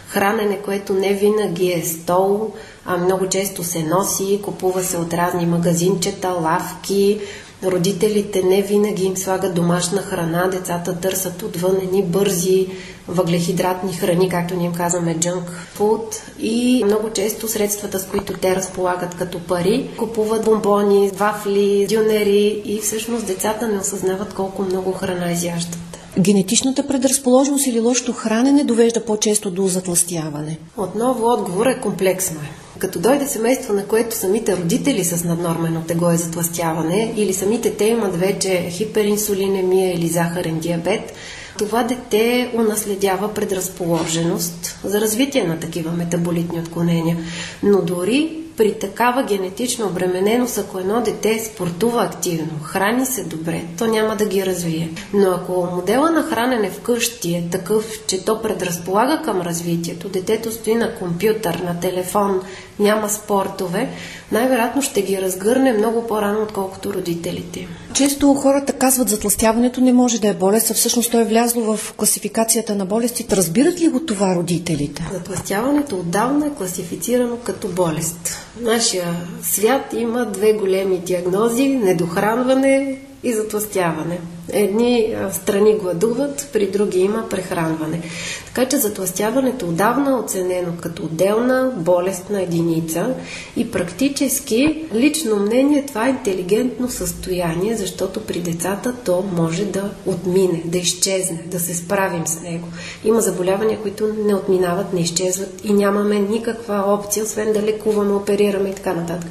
хранене, 0.08 0.58
което 0.64 0.94
не 0.94 1.14
винаги 1.14 1.72
е 1.72 1.84
стол, 1.84 2.52
а 2.86 2.96
много 2.96 3.28
често 3.28 3.64
се 3.64 3.82
носи, 3.82 4.40
купува 4.42 4.82
се 4.82 4.96
от 4.96 5.14
разни 5.14 5.46
магазинчета, 5.46 6.28
лавки, 6.28 7.20
родителите 7.64 8.42
не 8.42 8.62
винаги 8.62 9.04
им 9.04 9.16
слагат 9.16 9.54
домашна 9.54 10.02
храна, 10.02 10.48
децата 10.48 11.00
търсят 11.00 11.42
отвън 11.42 11.76
едни 11.82 12.02
бързи 12.02 12.68
въглехидратни 13.08 13.92
храни, 13.92 14.28
както 14.28 14.54
ние 14.54 14.66
им 14.66 14.74
казваме 14.74 15.18
junk 15.18 15.44
food 15.78 16.16
и 16.38 16.82
много 16.84 17.10
често 17.10 17.48
средствата, 17.48 17.98
с 17.98 18.06
които 18.06 18.32
те 18.32 18.56
разполагат 18.56 19.14
като 19.14 19.38
пари, 19.40 19.90
купуват 19.98 20.44
бомбони, 20.44 21.10
вафли, 21.10 21.86
дюнери 21.88 22.62
и 22.64 22.80
всъщност 22.80 23.26
децата 23.26 23.68
не 23.68 23.78
осъзнават 23.78 24.34
колко 24.34 24.62
много 24.62 24.92
храна 24.92 25.32
изяждат. 25.32 25.87
Генетичната 26.18 26.86
предразположеност 26.86 27.66
или 27.66 27.80
лошото 27.80 28.12
хранене 28.12 28.64
довежда 28.64 29.04
по-често 29.04 29.50
до 29.50 29.66
затластяване? 29.66 30.58
Отново 30.76 31.26
отговор 31.26 31.66
е 31.66 31.80
комплексно. 31.80 32.40
Като 32.78 32.98
дойде 32.98 33.26
семейство, 33.26 33.74
на 33.74 33.84
което 33.84 34.16
самите 34.16 34.56
родители 34.56 35.04
с 35.04 35.24
наднормено 35.24 35.82
тегло 35.82 36.10
е 36.10 36.16
затластяване 36.16 37.14
или 37.16 37.32
самите 37.32 37.74
те 37.74 37.84
имат 37.84 38.16
вече 38.16 38.68
хиперинсулинемия 38.70 39.94
или 39.94 40.08
захарен 40.08 40.58
диабет, 40.58 41.12
това 41.58 41.82
дете 41.82 42.50
унаследява 42.54 43.34
предразположеност 43.34 44.78
за 44.84 45.00
развитие 45.00 45.44
на 45.44 45.58
такива 45.58 45.92
метаболитни 45.92 46.60
отклонения. 46.60 47.16
Но 47.62 47.82
дори 47.82 48.47
при 48.58 48.78
такава 48.78 49.22
генетична 49.22 49.86
обремененост, 49.86 50.58
ако 50.58 50.78
едно 50.78 51.00
дете 51.00 51.38
спортува 51.38 52.02
активно, 52.02 52.60
храни 52.62 53.06
се 53.06 53.24
добре, 53.24 53.64
то 53.78 53.86
няма 53.86 54.16
да 54.16 54.26
ги 54.26 54.46
развие. 54.46 54.90
Но 55.14 55.30
ако 55.30 55.68
модела 55.72 56.10
на 56.10 56.22
хранене 56.22 56.70
вкъщи 56.70 57.34
е 57.34 57.48
такъв, 57.50 57.84
че 58.06 58.24
то 58.24 58.42
предразполага 58.42 59.22
към 59.24 59.40
развитието, 59.40 60.08
детето 60.08 60.52
стои 60.52 60.74
на 60.74 60.94
компютър, 60.94 61.54
на 61.54 61.80
телефон, 61.80 62.40
няма 62.78 63.08
спортове, 63.10 63.88
най-вероятно 64.32 64.82
ще 64.82 65.02
ги 65.02 65.22
разгърне 65.22 65.72
много 65.72 66.06
по-рано, 66.06 66.42
отколкото 66.42 66.94
родителите. 66.94 67.68
Често 67.94 68.34
хората 68.34 68.72
казват, 68.72 69.08
затластяването 69.08 69.80
не 69.80 69.92
може 69.92 70.20
да 70.20 70.28
е 70.28 70.34
болест, 70.34 70.70
а 70.70 70.74
всъщност 70.74 71.10
то 71.10 71.20
е 71.20 71.24
влязло 71.24 71.76
в 71.76 71.94
класификацията 71.96 72.74
на 72.74 72.86
болестите. 72.86 73.36
Разбират 73.36 73.80
ли 73.80 73.88
го 73.88 74.00
това 74.00 74.34
родителите? 74.34 75.08
Затластяването 75.12 75.96
отдавна 75.96 76.46
е 76.46 76.50
класифицирано 76.50 77.36
като 77.36 77.68
болест. 77.68 78.47
Нашия 78.60 79.16
свят 79.42 79.92
има 79.92 80.26
две 80.26 80.52
големи 80.52 80.98
диагнози– 80.98 81.68
недохранване 81.82 82.98
и 83.22 83.32
затластяване. 83.32 84.20
Едни 84.52 85.16
страни 85.32 85.74
гладуват, 85.74 86.48
при 86.52 86.66
други 86.66 86.98
има 86.98 87.28
прехранване. 87.28 88.02
Така 88.46 88.64
че 88.64 88.76
затластяването 88.76 89.66
отдавна 89.66 90.10
е 90.10 90.14
оценено 90.14 90.72
като 90.80 91.02
отделна 91.02 91.72
болестна 91.76 92.42
единица 92.42 93.14
и 93.56 93.70
практически, 93.70 94.84
лично 94.94 95.36
мнение, 95.36 95.86
това 95.86 96.06
е 96.06 96.10
интелигентно 96.10 96.90
състояние, 96.90 97.76
защото 97.76 98.20
при 98.20 98.40
децата 98.40 98.94
то 99.04 99.24
може 99.36 99.64
да 99.64 99.90
отмине, 100.06 100.62
да 100.64 100.78
изчезне, 100.78 101.42
да 101.46 101.60
се 101.60 101.74
справим 101.74 102.26
с 102.26 102.40
него. 102.40 102.68
Има 103.04 103.20
заболявания, 103.20 103.78
които 103.82 104.14
не 104.24 104.34
отминават, 104.34 104.92
не 104.92 105.00
изчезват 105.00 105.64
и 105.64 105.72
нямаме 105.72 106.18
никаква 106.18 106.84
опция, 106.86 107.24
освен 107.24 107.52
да 107.52 107.62
лекуваме, 107.62 108.12
оперираме 108.12 108.68
и 108.68 108.74
така 108.74 108.92
нататък. 108.92 109.30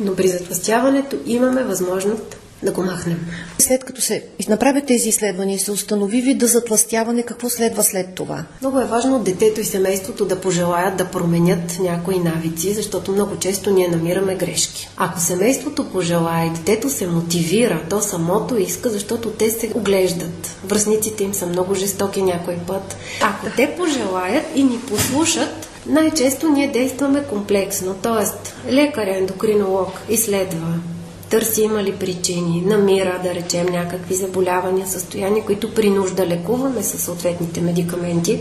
Но 0.00 0.16
при 0.16 0.28
затластяването 0.28 1.16
имаме 1.26 1.64
възможност 1.64 2.36
да 2.64 2.72
го 2.72 2.82
махнем. 2.82 3.26
След 3.58 3.84
като 3.84 4.00
се 4.00 4.24
направят 4.48 4.86
тези 4.86 5.08
изследвания 5.08 5.58
се 5.58 5.72
установи 5.72 6.20
вида 6.20 6.46
затластяване, 6.46 7.22
какво 7.22 7.48
следва 7.48 7.84
след 7.84 8.14
това? 8.14 8.44
Много 8.60 8.80
е 8.80 8.84
важно 8.84 9.18
детето 9.18 9.60
и 9.60 9.64
семейството 9.64 10.24
да 10.24 10.40
пожелаят 10.40 10.96
да 10.96 11.04
променят 11.04 11.78
някои 11.80 12.18
навици, 12.18 12.74
защото 12.74 13.12
много 13.12 13.36
често 13.36 13.70
ние 13.70 13.88
намираме 13.88 14.34
грешки. 14.34 14.88
Ако 14.96 15.20
семейството 15.20 15.90
пожелая 15.90 16.46
и 16.46 16.50
детето 16.50 16.90
се 16.90 17.06
мотивира, 17.06 17.82
то 17.90 18.00
самото 18.00 18.56
иска, 18.56 18.90
защото 18.90 19.30
те 19.30 19.50
се 19.50 19.70
оглеждат. 19.74 20.56
Връзниците 20.64 21.24
им 21.24 21.34
са 21.34 21.46
много 21.46 21.74
жестоки 21.74 22.22
някой 22.22 22.56
път. 22.66 22.96
Ако 23.22 23.46
те 23.56 23.74
пожелаят 23.76 24.44
и 24.54 24.62
ни 24.62 24.78
послушат, 24.88 25.68
най-често 25.86 26.48
ние 26.48 26.68
действаме 26.68 27.24
комплексно, 27.30 27.94
т.е. 27.94 28.72
лекар, 28.72 29.06
ендокринолог 29.06 30.00
изследва 30.08 30.93
търси 31.34 31.62
има 31.62 31.82
ли 31.82 31.92
причини, 31.92 32.62
намира, 32.66 33.20
да 33.22 33.34
речем, 33.34 33.66
някакви 33.66 34.14
заболявания, 34.14 34.86
състояния, 34.86 35.44
които 35.44 35.74
при 35.74 35.90
нужда 35.90 36.26
лекуваме 36.26 36.82
със 36.82 37.00
съответните 37.02 37.60
медикаменти, 37.60 38.40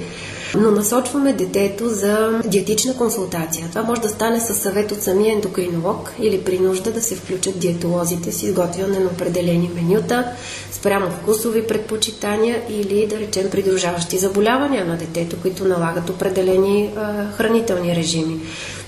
но 0.56 0.72
насочваме 0.72 1.34
детето 1.34 1.90
за 1.90 2.40
диетична 2.46 2.98
консултация. 2.98 3.68
Това 3.70 3.84
може 3.84 4.02
да 4.02 4.10
стане 4.10 4.40
със 4.40 4.58
съвет 4.58 4.92
от 4.92 5.02
самия 5.02 5.34
ендокринолог 5.34 6.14
или 6.20 6.42
при 6.42 6.60
нужда 6.60 6.92
да 6.92 7.02
се 7.02 7.16
включат 7.16 7.60
диетолозите 7.60 8.32
с 8.32 8.44
изготвяне 8.44 9.00
на 9.00 9.06
определени 9.06 9.72
менюта, 9.76 10.26
спрямо 10.72 11.12
вкусови 11.12 11.68
предпочитания 11.68 12.62
или, 12.70 13.08
да 13.08 13.20
речем, 13.20 13.50
придружаващи 13.50 14.18
заболявания 14.18 14.86
на 14.86 14.98
детето, 14.98 15.36
които 15.42 15.66
налагат 15.66 16.10
определени 16.10 16.90
а, 16.98 17.32
хранителни 17.32 17.96
режими. 17.96 18.40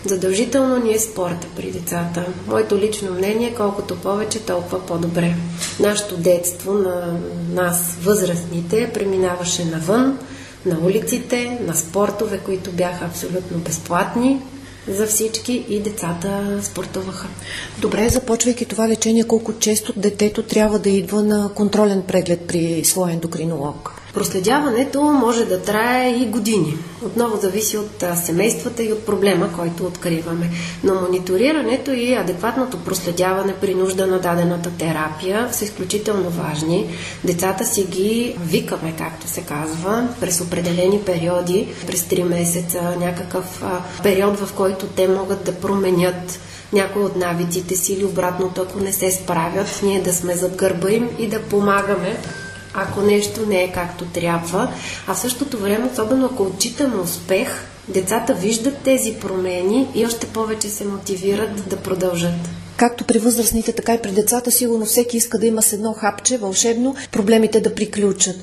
Задължително 0.06 0.78
ни 0.78 0.94
е 0.94 1.00
спорта 1.00 1.48
при 1.56 1.72
децата. 1.72 2.26
Моето 2.48 2.78
лично 2.78 3.14
мнение 3.14 3.48
е 3.48 3.56
колкото 3.56 3.96
повече, 3.96 4.40
толкова 4.40 4.86
по-добре. 4.86 5.36
Нашето 5.80 6.18
детство 6.18 6.74
на 6.74 7.20
нас, 7.54 7.98
възрастните, 8.02 8.92
преминаваше 8.94 9.66
навън, 9.66 10.18
на 10.66 10.80
улиците, 10.80 11.60
на 11.68 11.76
спортове, 11.76 12.38
които 12.38 12.72
бяха 12.72 13.06
абсолютно 13.06 13.58
безплатни 13.58 14.42
за 14.88 15.08
всички 15.08 15.66
и 15.70 15.80
децата 15.80 16.60
спортуваха. 16.64 17.28
Добре, 17.80 18.10
започвайки 18.10 18.66
това 18.66 18.88
лечение, 18.88 19.24
колко 19.24 19.54
често 19.54 19.94
детето 19.96 20.44
трябва 20.44 20.80
да 20.80 20.90
идва 20.90 21.24
на 21.24 21.50
контролен 21.56 22.02
преглед 22.02 22.48
при 22.48 22.86
своя 22.86 23.14
ендокринолог? 23.14 24.05
Проследяването 24.16 25.02
може 25.02 25.46
да 25.46 25.62
трае 25.62 26.10
и 26.10 26.26
години. 26.26 26.78
Отново 27.06 27.38
зависи 27.42 27.78
от 27.78 28.04
семействата 28.26 28.84
и 28.84 28.94
от 28.94 29.06
проблема, 29.06 29.54
който 29.54 29.86
откриваме. 29.86 30.50
Но 30.84 30.96
мониторирането 30.96 31.92
и 31.92 32.14
адекватното 32.14 32.78
проследяване 32.78 33.54
при 33.62 33.76
нужда 33.76 34.08
на 34.08 34.20
дадената 34.20 34.72
терапия 34.72 35.50
са 35.52 35.66
изключително 35.66 36.30
важни. 36.30 36.90
Децата 37.24 37.66
си 37.66 37.84
ги 37.84 38.36
викаме, 38.42 38.94
както 38.98 39.28
се 39.28 39.42
казва, 39.42 40.08
през 40.20 40.42
определени 40.42 41.00
периоди, 41.00 41.68
през 41.88 42.02
3 42.02 42.24
месеца, 42.24 42.96
някакъв 43.00 43.64
период, 44.04 44.40
в 44.40 44.54
който 44.54 44.86
те 44.86 45.08
могат 45.08 45.44
да 45.44 45.56
променят 45.56 46.40
някои 46.74 47.04
от 47.04 47.16
навиците 47.16 47.76
си 47.76 47.94
или 47.94 48.06
обратното, 48.06 48.62
ако 48.62 48.80
не 48.80 48.94
се 48.94 49.12
справят, 49.12 49.80
ние 49.84 50.02
да 50.02 50.14
сме 50.14 50.36
зад 50.36 50.56
гърба 50.56 50.92
им 50.92 51.10
и 51.20 51.28
да 51.28 51.42
помагаме 51.42 52.18
ако 52.76 53.02
нещо 53.02 53.46
не 53.46 53.64
е 53.64 53.72
както 53.72 54.06
трябва. 54.06 54.74
А 55.08 55.14
в 55.14 55.20
същото 55.20 55.58
време, 55.58 55.90
особено 55.94 56.26
ако 56.26 56.44
отчитаме 56.44 56.96
успех, 56.96 57.48
децата 57.88 58.34
виждат 58.34 58.78
тези 58.78 59.14
промени 59.14 59.88
и 59.96 60.06
още 60.06 60.28
повече 60.28 60.70
се 60.70 60.86
мотивират 60.86 61.70
да 61.70 61.78
продължат. 61.78 62.50
Както 62.78 63.04
при 63.04 63.20
възрастните, 63.20 63.74
така 63.74 63.94
и 63.94 64.02
при 64.02 64.12
децата, 64.12 64.52
сигурно 64.52 64.86
всеки 64.86 65.18
иска 65.18 65.40
да 65.40 65.46
има 65.46 65.62
с 65.62 65.74
едно 65.74 65.94
хапче 65.94 66.38
вълшебно 66.38 66.96
проблемите 67.12 67.62
да 67.62 67.76
приключат. 67.76 68.36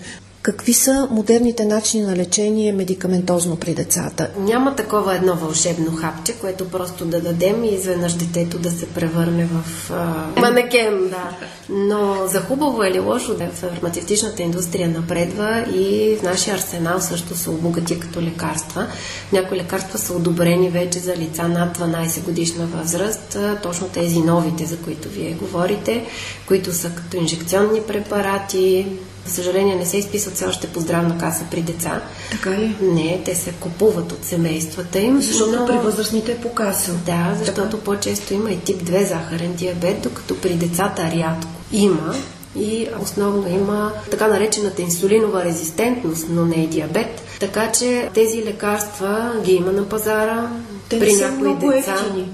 Какви 0.43 0.73
са 0.73 1.09
модерните 1.11 1.65
начини 1.65 2.03
на 2.03 2.17
лечение 2.17 2.73
медикаментозно 2.73 3.57
при 3.57 3.75
децата? 3.75 4.31
Няма 4.39 4.77
такова 4.77 5.15
едно 5.15 5.35
вълшебно 5.35 5.97
хапче, 5.97 6.33
което 6.33 6.71
просто 6.71 7.05
да 7.05 7.21
дадем 7.21 7.65
и 7.65 7.69
изведнъж 7.69 8.13
детето 8.13 8.59
да 8.59 8.71
се 8.71 8.87
превърне 8.87 9.47
в 9.47 9.91
а... 9.91 10.41
манекен. 10.41 11.09
Да. 11.09 11.31
Но 11.69 12.27
за 12.27 12.41
хубаво 12.41 12.85
или 12.85 13.01
лошо, 13.01 13.35
да, 13.35 13.49
фармацевтичната 13.49 14.43
индустрия 14.43 14.89
напредва 14.89 15.65
и 15.75 16.17
в 16.21 16.23
нашия 16.23 16.55
арсенал 16.55 17.01
също 17.01 17.37
се 17.37 17.51
обогати 17.51 18.01
като 18.01 18.23
лекарства. 18.23 18.87
Някои 19.33 19.59
лекарства 19.59 19.99
са 19.99 20.13
одобрени 20.13 20.71
вече 20.71 20.99
за 20.99 21.17
лица 21.17 21.49
над 21.49 21.79
12 21.79 22.23
годишна 22.23 22.67
възраст, 22.67 23.39
точно 23.63 23.89
тези 23.89 24.19
новите, 24.19 24.65
за 24.65 24.77
които 24.77 25.09
вие 25.09 25.33
говорите, 25.33 26.07
които 26.47 26.73
са 26.73 26.91
като 26.91 27.17
инжекционни 27.17 27.81
препарати, 27.81 28.87
за 29.27 29.35
съжаление 29.35 29.77
не 29.77 29.87
се 29.87 29.97
изписват 29.97 30.35
все 30.35 30.47
още 30.47 30.67
по 30.67 30.81
здравна 30.81 31.19
каса 31.19 31.45
при 31.51 31.63
деца. 31.63 32.03
Така 32.31 32.51
ли? 32.51 32.77
Не, 32.83 33.23
те 33.25 33.35
се 33.35 33.53
купуват 33.53 34.13
от 34.13 34.25
семействата 34.25 34.99
им. 35.01 35.23
Защото 35.23 35.61
но... 35.61 35.67
при 35.67 35.77
възрастните 35.77 36.33
е 36.33 36.41
по 36.41 36.53
каса. 36.53 36.93
Да, 37.07 37.35
защото 37.39 37.71
така. 37.71 37.85
по-често 37.85 38.35
има 38.35 38.51
и 38.51 38.61
тип 38.61 38.83
2 38.83 39.09
захарен 39.09 39.55
диабет, 39.55 40.03
докато 40.03 40.41
при 40.41 40.55
децата 40.55 41.03
рядко 41.03 41.51
има 41.73 42.15
и 42.57 42.89
основно 43.03 43.49
има 43.49 43.93
така 44.11 44.27
наречената 44.27 44.83
инсулинова 44.83 45.45
резистентност, 45.45 46.27
но 46.31 46.45
не 46.45 46.65
е 46.65 46.67
диабет. 46.67 47.23
Така 47.41 47.73
че 47.73 48.11
тези 48.15 48.45
лекарства 48.45 49.33
ги 49.45 49.53
има 49.53 49.73
на 49.73 49.89
пазара. 49.89 50.51
Те 50.89 50.99
при 50.99 51.15
някои 51.15 51.55
деца. 51.55 51.95
Ефтини. 51.95 52.29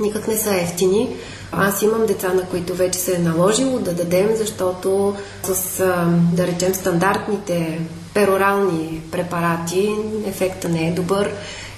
Никак 0.00 0.28
не 0.28 0.36
са 0.36 0.54
ефтини. 0.54 1.16
Аз 1.52 1.82
имам 1.82 2.06
деца, 2.06 2.34
на 2.34 2.42
които 2.42 2.74
вече 2.74 2.98
се 2.98 3.14
е 3.14 3.18
наложило 3.18 3.78
да 3.78 3.94
дадем, 3.94 4.28
защото 4.36 5.16
с, 5.42 5.78
да 6.32 6.46
речем, 6.46 6.74
стандартните 6.74 7.80
перорални 8.14 9.02
препарати 9.10 9.94
ефекта 10.26 10.68
не 10.68 10.88
е 10.88 10.92
добър 10.92 11.30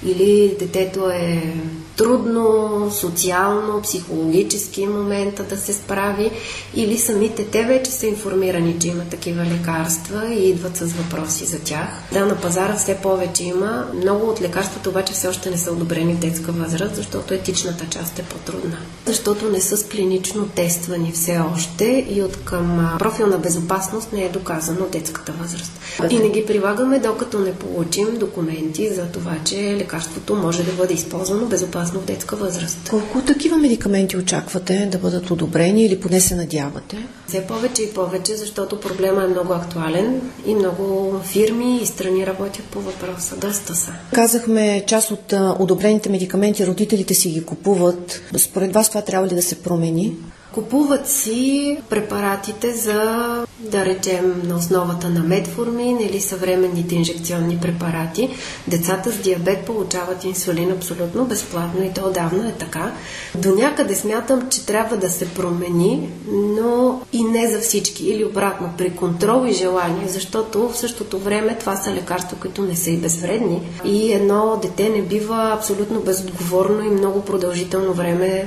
или 0.04 0.56
детето 0.58 1.10
е 1.10 1.54
трудно, 1.96 2.90
социално, 2.90 3.82
психологически 3.82 4.86
момента 4.86 5.42
да 5.42 5.56
се 5.56 5.72
справи 5.72 6.30
или 6.74 6.98
самите 6.98 7.44
те 7.44 7.64
вече 7.64 7.90
са 7.90 8.06
информирани, 8.06 8.76
че 8.80 8.88
има 8.88 9.04
такива 9.04 9.44
лекарства 9.44 10.34
и 10.34 10.50
идват 10.50 10.76
с 10.76 10.92
въпроси 10.92 11.44
за 11.44 11.58
тях. 11.58 11.88
Да, 12.12 12.26
на 12.26 12.36
пазара 12.36 12.76
все 12.76 12.94
повече 12.96 13.44
има. 13.44 13.86
Много 13.94 14.26
от 14.26 14.40
лекарствата 14.40 14.90
обаче 14.90 15.12
все 15.12 15.28
още 15.28 15.50
не 15.50 15.58
са 15.58 15.72
одобрени 15.72 16.14
в 16.14 16.18
детска 16.18 16.52
възраст, 16.52 16.96
защото 16.96 17.34
етичната 17.34 17.86
част 17.90 18.18
е 18.18 18.22
по-трудна. 18.22 18.76
Защото 19.06 19.50
не 19.50 19.60
са 19.60 19.88
клинично 19.88 20.48
тествани 20.48 21.12
все 21.12 21.40
още 21.54 22.06
и 22.10 22.22
от 22.22 22.36
към 22.36 22.96
профилна 22.98 23.38
безопасност 23.38 24.12
не 24.12 24.24
е 24.24 24.28
доказано 24.28 24.86
детската 24.92 25.32
възраст. 25.32 25.72
И 26.10 26.18
не 26.18 26.28
ги 26.28 26.46
прилагаме, 26.46 26.98
докато 26.98 27.38
не 27.38 27.54
получим 27.54 28.18
документи 28.18 28.94
за 28.94 29.02
това, 29.02 29.36
че 29.44 29.76
лекарството 29.76 30.34
може 30.34 30.62
да 30.62 30.72
бъде 30.72 30.94
използвано 30.94 31.46
безопасно 31.46 31.83
безопасно 31.84 32.00
в 32.00 32.04
детска 32.04 32.36
възраст. 32.36 32.88
Колко 32.90 33.20
такива 33.20 33.56
медикаменти 33.56 34.16
очаквате 34.16 34.88
да 34.92 34.98
бъдат 34.98 35.30
одобрени 35.30 35.84
или 35.84 36.00
поне 36.00 36.20
се 36.20 36.34
надявате? 36.34 37.06
Все 37.28 37.46
повече 37.46 37.82
и 37.82 37.92
повече, 37.94 38.36
защото 38.36 38.80
проблема 38.80 39.24
е 39.24 39.26
много 39.26 39.52
актуален 39.52 40.20
и 40.46 40.54
много 40.54 41.14
фирми 41.24 41.82
и 41.82 41.86
страни 41.86 42.26
работят 42.26 42.64
по 42.64 42.80
въпроса. 42.80 43.36
Доста 43.36 43.74
са. 43.74 43.92
Казахме, 44.14 44.84
част 44.86 45.10
от 45.10 45.34
одобрените 45.58 46.08
медикаменти 46.08 46.66
родителите 46.66 47.14
си 47.14 47.30
ги 47.30 47.44
купуват. 47.44 48.22
Според 48.36 48.72
вас 48.72 48.88
това 48.88 49.02
трябва 49.02 49.28
ли 49.28 49.34
да 49.34 49.42
се 49.42 49.62
промени? 49.62 50.12
Купуват 50.54 51.08
си 51.08 51.78
препаратите 51.90 52.72
за, 52.72 52.94
да 53.58 53.84
речем, 53.84 54.42
на 54.44 54.56
основата 54.56 55.08
на 55.08 55.20
метформин 55.20 56.00
или 56.00 56.20
съвременните 56.20 56.94
инжекционни 56.94 57.58
препарати. 57.62 58.30
Децата 58.68 59.12
с 59.12 59.18
диабет 59.18 59.66
получават 59.66 60.24
инсулин 60.24 60.72
абсолютно 60.72 61.24
безплатно 61.24 61.84
и 61.84 61.92
то 61.94 62.00
отдавна 62.08 62.48
е 62.48 62.52
така. 62.52 62.92
До 63.34 63.54
някъде 63.54 63.94
смятам, 63.94 64.48
че 64.50 64.66
трябва 64.66 64.96
да 64.96 65.10
се 65.10 65.28
промени, 65.28 66.08
но 66.28 67.00
и 67.12 67.22
не 67.24 67.50
за 67.50 67.60
всички. 67.60 68.04
Или 68.04 68.24
обратно, 68.24 68.70
при 68.78 68.90
контрол 68.90 69.46
и 69.46 69.52
желание, 69.52 70.08
защото 70.08 70.68
в 70.68 70.76
същото 70.76 71.18
време 71.18 71.56
това 71.60 71.76
са 71.76 71.92
лекарства, 71.92 72.36
които 72.40 72.62
не 72.62 72.76
са 72.76 72.90
и 72.90 72.96
безвредни. 72.96 73.62
И 73.84 74.12
едно 74.12 74.58
дете 74.62 74.88
не 74.88 75.02
бива 75.02 75.52
абсолютно 75.56 76.00
безотговорно 76.00 76.84
и 76.84 76.90
много 76.90 77.20
продължително 77.20 77.92
време 77.92 78.46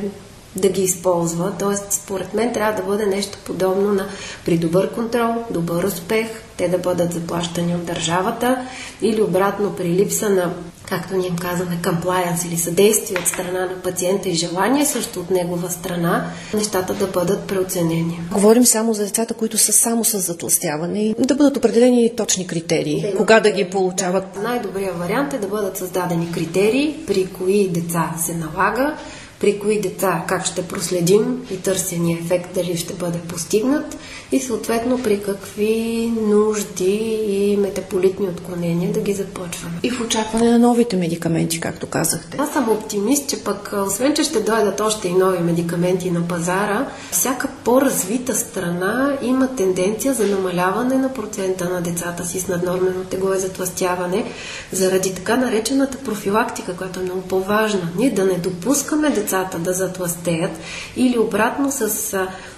да 0.56 0.70
ги 0.70 0.82
използва. 0.82 1.54
Тоест, 1.60 1.94
според 1.94 2.34
мен 2.34 2.54
трябва 2.54 2.82
да 2.82 2.88
бъде 2.88 3.06
нещо 3.06 3.38
подобно 3.46 3.94
на 3.94 4.08
при 4.46 4.58
добър 4.58 4.94
контрол, 4.94 5.34
добър 5.50 5.84
успех, 5.84 6.28
те 6.58 6.68
да 6.68 6.78
бъдат 6.78 7.14
заплащани 7.14 7.76
от 7.76 7.86
държавата 7.86 8.66
или 9.02 9.22
обратно 9.22 9.76
при 9.76 9.90
липса 9.90 10.30
на 10.30 10.54
както 10.90 11.16
ние 11.16 11.28
им 11.28 11.36
казваме, 11.36 11.80
комплайанс 11.84 12.46
или 12.46 12.58
съдействие 12.58 13.18
от 13.20 13.28
страна 13.28 13.60
на 13.60 13.82
пациента 13.84 14.30
и 14.30 14.34
желание 14.34 14.86
също 14.86 15.20
от 15.20 15.32
негова 15.32 15.70
страна, 15.70 16.26
нещата 16.54 16.94
да 16.94 17.08
бъдат 17.08 17.48
преоценени. 17.48 18.20
Говорим 18.32 18.66
само 18.66 18.94
за 18.94 19.04
децата, 19.04 19.34
които 19.34 19.58
са 19.58 19.74
само 19.74 20.06
с 20.06 20.20
затластяване 20.20 21.00
и 21.00 21.16
да 21.20 21.36
бъдат 21.36 21.58
определени 21.58 22.16
точни 22.16 22.48
критерии, 22.48 23.02
да, 23.02 23.18
кога 23.18 23.40
да 23.40 23.52
ги 23.52 23.70
получават. 23.70 24.26
Да. 24.36 24.42
Най-добрият 24.42 24.98
вариант 24.98 25.34
е 25.34 25.38
да 25.38 25.48
бъдат 25.48 25.78
създадени 25.78 26.32
критерии, 26.32 26.96
при 27.08 27.26
кои 27.26 27.70
деца 27.70 28.12
се 28.26 28.34
налага 28.34 28.98
при 29.40 29.60
кои 29.60 29.82
деца 29.82 30.24
как 30.28 30.46
ще 30.46 30.68
проследим 30.68 31.48
и 31.52 31.62
търсения 31.62 32.18
ефект 32.22 32.54
дали 32.56 32.78
ще 32.78 32.94
бъде 32.94 33.20
постигнат 33.20 33.98
и 34.32 34.40
съответно 34.40 35.04
при 35.04 35.22
какви 35.24 36.12
нужди 36.28 37.20
и 37.28 37.58
метаполитни 37.58 38.28
отклонения 38.28 38.92
да 38.92 39.00
ги 39.00 39.14
започваме. 39.14 39.76
И 39.84 39.90
в 39.90 40.02
очакване 40.02 40.52
на 40.52 40.60
новите 40.60 40.98
медикаменти, 40.98 41.60
както 41.60 41.88
казахте. 41.88 42.38
Аз 42.40 42.54
съм 42.54 42.70
оптимист, 42.70 43.30
че 43.30 43.44
пък 43.44 43.74
освен, 43.88 44.14
че 44.16 44.24
ще 44.24 44.40
дойдат 44.40 44.80
още 44.80 45.08
и 45.08 45.14
нови 45.14 45.40
медикаменти 45.40 46.12
на 46.12 46.28
пазара, 46.28 46.88
всяка 47.12 47.48
по-развита 47.64 48.36
страна 48.36 49.18
има 49.22 49.56
тенденция 49.56 50.14
за 50.14 50.28
намаляване 50.28 50.96
на 50.96 51.14
процента 51.14 51.70
на 51.70 51.82
децата 51.82 52.26
си 52.26 52.40
с 52.40 52.48
наднормено 52.48 53.04
тегло 53.04 53.34
и 53.34 53.40
затластяване, 53.40 54.26
заради 54.72 55.16
така 55.16 55.36
наречената 55.38 55.98
профилактика, 55.98 56.74
която 56.74 57.00
е 57.00 57.04
много 57.04 57.22
по-важна. 57.22 57.90
Ние 57.98 58.12
да 58.12 58.26
не 58.26 58.38
допускаме 58.38 59.10
децата 59.10 59.60
да 59.60 59.74
затластеят 59.74 60.52
или 60.96 61.18
обратно 61.18 61.72
с 61.72 62.14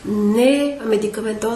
не 0.06 0.78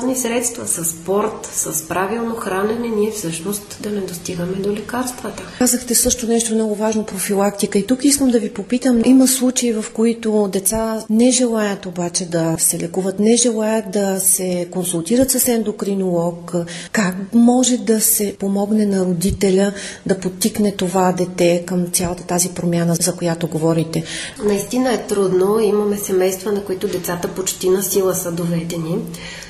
медикаментозни 0.03 0.15
средства, 0.15 0.67
с 0.67 0.85
спорт, 0.85 1.49
с 1.53 1.87
правилно 1.87 2.35
хранене, 2.35 2.87
ние 2.87 3.11
всъщност 3.11 3.77
да 3.81 3.89
не 3.89 4.01
достигаме 4.01 4.55
до 4.55 4.71
лекарствата. 4.71 5.43
Казахте 5.59 5.95
също 5.95 6.27
нещо 6.27 6.53
много 6.53 6.75
важно 6.75 7.05
профилактика. 7.05 7.79
И 7.79 7.87
тук 7.87 8.05
искам 8.05 8.29
да 8.29 8.39
ви 8.39 8.49
попитам, 8.49 9.01
има 9.05 9.27
случаи, 9.27 9.73
в 9.73 9.85
които 9.93 10.49
деца 10.51 11.05
не 11.09 11.31
желаят 11.31 11.85
обаче 11.85 12.25
да 12.25 12.55
се 12.59 12.79
лекуват, 12.79 13.19
не 13.19 13.35
желаят 13.35 13.91
да 13.91 14.19
се 14.19 14.67
консултират 14.71 15.31
с 15.31 15.47
ендокринолог. 15.47 16.55
Как 16.91 17.15
може 17.33 17.77
да 17.77 18.01
се 18.01 18.35
помогне 18.39 18.85
на 18.85 19.05
родителя 19.05 19.73
да 20.05 20.19
потикне 20.19 20.71
това 20.71 21.11
дете 21.11 21.63
към 21.65 21.87
цялата 21.93 22.23
тази 22.23 22.49
промяна, 22.49 22.95
за 22.95 23.15
която 23.15 23.47
говорите? 23.47 24.03
Наистина 24.45 24.93
е 24.93 25.07
трудно. 25.07 25.59
Имаме 25.59 25.97
семейства, 25.97 26.51
на 26.51 26.63
които 26.63 26.87
децата 26.87 27.27
почти 27.27 27.69
на 27.69 27.83
сила 27.83 28.15
са 28.15 28.31
доведени. 28.31 28.97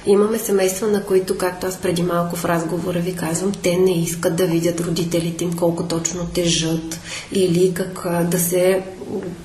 Имаме 0.05 0.37
семейства, 0.43 0.87
на 0.87 1.03
които, 1.03 1.37
както 1.37 1.67
аз 1.67 1.77
преди 1.77 2.03
малко 2.03 2.35
в 2.35 2.45
разговора 2.45 2.99
ви 2.99 3.15
казвам, 3.15 3.51
те 3.63 3.77
не 3.77 4.01
искат 4.01 4.35
да 4.35 4.45
видят 4.45 4.81
родителите 4.81 5.43
им 5.43 5.53
колко 5.53 5.83
точно 5.83 6.27
тежат 6.33 6.99
или 7.31 7.73
как 7.73 8.07
да 8.29 8.39
се 8.39 8.83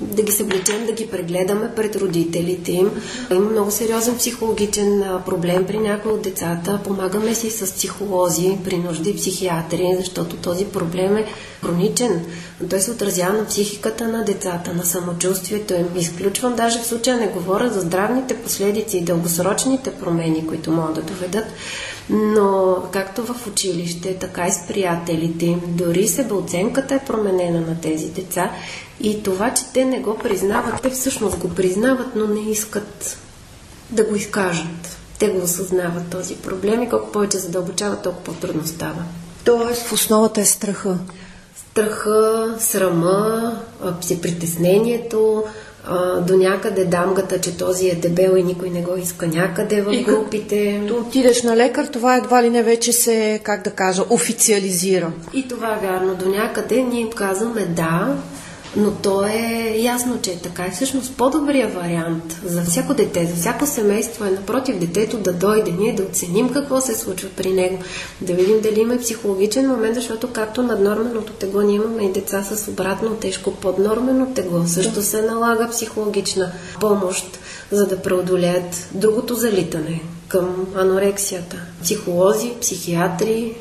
да 0.00 0.22
ги 0.22 0.32
съблечем, 0.32 0.86
да 0.86 0.92
ги 0.92 1.06
прегледаме 1.06 1.70
пред 1.76 1.96
родителите 1.96 2.72
им. 2.72 2.90
Има 3.30 3.50
много 3.50 3.70
сериозен 3.70 4.16
психологичен 4.16 5.04
проблем 5.26 5.64
при 5.66 5.78
някои 5.78 6.12
от 6.12 6.22
децата. 6.22 6.80
Помагаме 6.84 7.34
си 7.34 7.50
с 7.50 7.72
психолози, 7.72 8.58
при 8.64 8.78
нужди 8.78 9.16
психиатри, 9.16 9.96
защото 9.98 10.36
този 10.36 10.64
проблем 10.64 11.16
е 11.16 11.26
хроничен. 11.62 12.24
Той 12.70 12.80
се 12.80 12.90
отразява 12.90 13.32
на 13.32 13.46
психиката 13.46 14.08
на 14.08 14.24
децата, 14.24 14.74
на 14.74 14.84
самочувствието 14.84 15.74
им. 15.74 15.86
Изключвам 15.96 16.56
даже 16.56 16.78
в 16.78 16.86
случая 16.86 17.16
не 17.16 17.28
говоря 17.28 17.70
за 17.70 17.80
здравните 17.80 18.36
последици 18.36 18.98
и 18.98 19.04
дългосрочните 19.04 19.90
промени, 19.90 20.46
които 20.46 20.70
могат 20.70 20.94
да 20.94 21.02
доведат 21.02 21.46
но 22.10 22.76
както 22.92 23.24
в 23.24 23.46
училище, 23.46 24.16
така 24.16 24.46
и 24.46 24.52
с 24.52 24.66
приятелите 24.68 25.46
им, 25.46 25.60
дори 25.66 26.08
себеоценката 26.08 26.94
е 26.94 27.04
променена 27.04 27.60
на 27.60 27.80
тези 27.80 28.08
деца 28.08 28.50
и 29.00 29.22
това, 29.22 29.54
че 29.54 29.62
те 29.74 29.84
не 29.84 30.00
го 30.00 30.18
признават, 30.18 30.82
те 30.82 30.90
всъщност 30.90 31.38
го 31.38 31.48
признават, 31.48 32.16
но 32.16 32.26
не 32.26 32.50
искат 32.50 33.18
да 33.90 34.04
го 34.04 34.14
изкажат. 34.14 34.98
Те 35.18 35.28
го 35.28 35.42
осъзнават 35.42 36.10
този 36.10 36.34
проблем 36.34 36.82
и 36.82 36.88
колко 36.88 37.12
повече 37.12 37.38
задълбочава, 37.38 37.96
толкова 37.96 38.24
по-трудно 38.24 38.66
става. 38.66 39.02
Тоест 39.44 39.82
в 39.82 39.92
основата 39.92 40.40
е 40.40 40.44
страха. 40.44 40.98
Страха, 41.78 42.54
срама, 42.58 43.52
притеснението, 44.22 45.44
до 46.26 46.36
някъде 46.36 46.84
дамгата, 46.84 47.40
че 47.40 47.56
този 47.56 47.88
е 47.88 47.94
дебел 47.94 48.36
и 48.36 48.42
никой 48.42 48.70
не 48.70 48.82
го 48.82 48.96
иска 48.96 49.26
някъде 49.26 49.82
в 49.82 50.02
групите. 50.02 50.80
Като 50.82 51.00
отидеш 51.00 51.42
на 51.42 51.56
лекар, 51.56 51.86
това 51.86 52.16
едва 52.16 52.42
ли 52.42 52.50
не 52.50 52.62
вече 52.62 52.92
се, 52.92 53.40
как 53.42 53.64
да 53.64 53.70
кажа, 53.70 54.02
официализира. 54.10 55.12
И 55.34 55.48
това 55.48 55.74
е 55.74 55.86
вярно. 55.86 56.14
До 56.14 56.28
някъде 56.28 56.82
ние 56.82 57.10
казваме 57.10 57.66
да, 57.66 58.16
но 58.78 58.90
то 58.90 59.26
е 59.26 59.74
ясно, 59.78 60.18
че 60.22 60.30
е 60.30 60.36
така. 60.36 60.66
И 60.66 60.70
всъщност 60.70 61.16
по-добрия 61.16 61.68
вариант 61.68 62.40
за 62.44 62.62
всяко 62.62 62.94
дете, 62.94 63.26
за 63.26 63.34
всяко 63.36 63.66
семейство 63.66 64.24
е 64.24 64.30
напротив 64.30 64.78
детето 64.78 65.16
да 65.16 65.32
дойде, 65.32 65.70
ние 65.70 65.94
да 65.94 66.02
оценим 66.02 66.48
какво 66.52 66.80
се 66.80 66.94
случва 66.94 67.28
при 67.36 67.52
него, 67.52 67.78
да 68.20 68.32
видим 68.32 68.60
дали 68.60 68.80
има 68.80 68.98
психологичен 68.98 69.68
момент, 69.68 69.94
защото 69.94 70.32
както 70.32 70.62
наднорменото 70.62 71.32
тегло, 71.32 71.60
ние 71.60 71.76
имаме 71.76 72.04
и 72.04 72.12
деца 72.12 72.42
с 72.42 72.68
обратно 72.68 73.16
тежко 73.16 73.52
поднормено 73.54 74.26
тегло. 74.34 74.66
Също 74.66 75.02
се 75.02 75.22
налага 75.22 75.68
психологична 75.70 76.52
помощ, 76.80 77.38
за 77.70 77.86
да 77.86 78.02
преодолеят 78.02 78.88
другото 78.92 79.34
залитане 79.34 80.00
към 80.28 80.66
анорексията. 80.76 81.56
Психолози, 81.82 82.52
психиатри, 82.60 83.54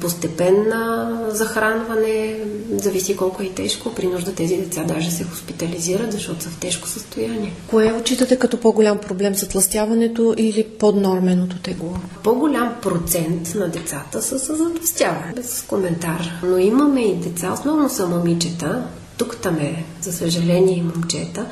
постепенна 0.00 1.18
захранване, 1.28 2.36
зависи 2.70 3.16
колко 3.16 3.42
е 3.42 3.48
тежко. 3.48 3.94
При 3.94 4.06
нужда 4.06 4.34
тези 4.34 4.56
деца 4.56 4.84
даже 4.84 5.10
се 5.10 5.24
хоспитализират, 5.24 6.12
защото 6.12 6.42
са 6.42 6.50
в 6.50 6.56
тежко 6.56 6.88
състояние. 6.88 7.52
Кое 7.66 7.92
отчитате 7.92 8.36
като 8.36 8.60
по-голям 8.60 8.98
проблем 8.98 9.34
за 9.34 9.48
тластяването 9.48 10.34
или 10.38 10.64
поднорменото 10.64 11.58
тегло? 11.58 11.96
По-голям 12.24 12.74
процент 12.82 13.54
на 13.54 13.68
децата 13.68 14.22
са 14.22 14.38
с 14.38 14.56
затластяване, 14.56 15.32
без 15.36 15.64
коментар. 15.68 16.40
Но 16.42 16.58
имаме 16.58 17.02
и 17.02 17.14
деца, 17.14 17.52
основно 17.52 17.90
са 17.90 18.06
момичета, 18.06 18.82
тук 19.16 19.36
там 19.36 19.56
е, 19.56 19.84
за 20.00 20.12
съжаление, 20.12 20.78
и 20.78 20.82
момчета, 20.82 21.46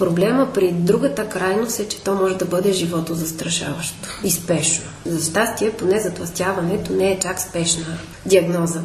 Проблема 0.00 0.48
при 0.54 0.72
другата 0.72 1.28
крайност 1.28 1.80
е, 1.80 1.88
че 1.88 2.00
то 2.00 2.14
може 2.14 2.34
да 2.34 2.44
бъде 2.44 2.72
живото 2.72 3.14
застрашаващо 3.14 4.08
и 4.24 4.30
спешно. 4.30 4.84
За 5.06 5.30
щастие, 5.30 5.70
поне 5.70 6.00
затластяването 6.00 6.92
не 6.92 7.12
е 7.12 7.18
чак 7.18 7.40
спешна 7.40 7.84
диагноза. 8.26 8.80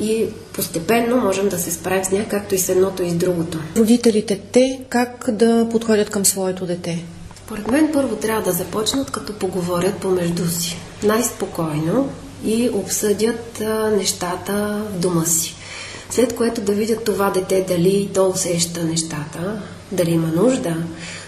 И 0.00 0.26
постепенно 0.52 1.16
можем 1.16 1.48
да 1.48 1.58
се 1.58 1.70
справим 1.70 2.04
с 2.04 2.10
нея, 2.10 2.26
както 2.28 2.54
и 2.54 2.58
с 2.58 2.68
едното 2.68 3.02
и 3.02 3.10
с 3.10 3.14
другото. 3.14 3.58
Родителите, 3.76 4.40
те 4.52 4.80
как 4.88 5.30
да 5.32 5.68
подходят 5.70 6.10
към 6.10 6.24
своето 6.24 6.66
дете? 6.66 7.04
Според 7.36 7.70
мен 7.70 7.90
първо 7.92 8.16
трябва 8.16 8.42
да 8.42 8.52
започнат 8.52 9.10
като 9.10 9.32
поговорят 9.32 9.94
помежду 9.94 10.48
си. 10.48 10.76
Най-спокойно 11.02 12.08
и 12.44 12.70
обсъдят 12.72 13.62
нещата 13.96 14.82
в 14.94 14.98
дома 14.98 15.24
си. 15.24 15.54
След 16.12 16.36
което 16.36 16.60
да 16.60 16.72
видят 16.72 17.04
това 17.04 17.30
дете 17.30 17.64
дали 17.68 18.10
то 18.14 18.28
усеща 18.28 18.84
нещата, 18.84 19.62
дали 19.92 20.10
има 20.10 20.28
нужда. 20.28 20.76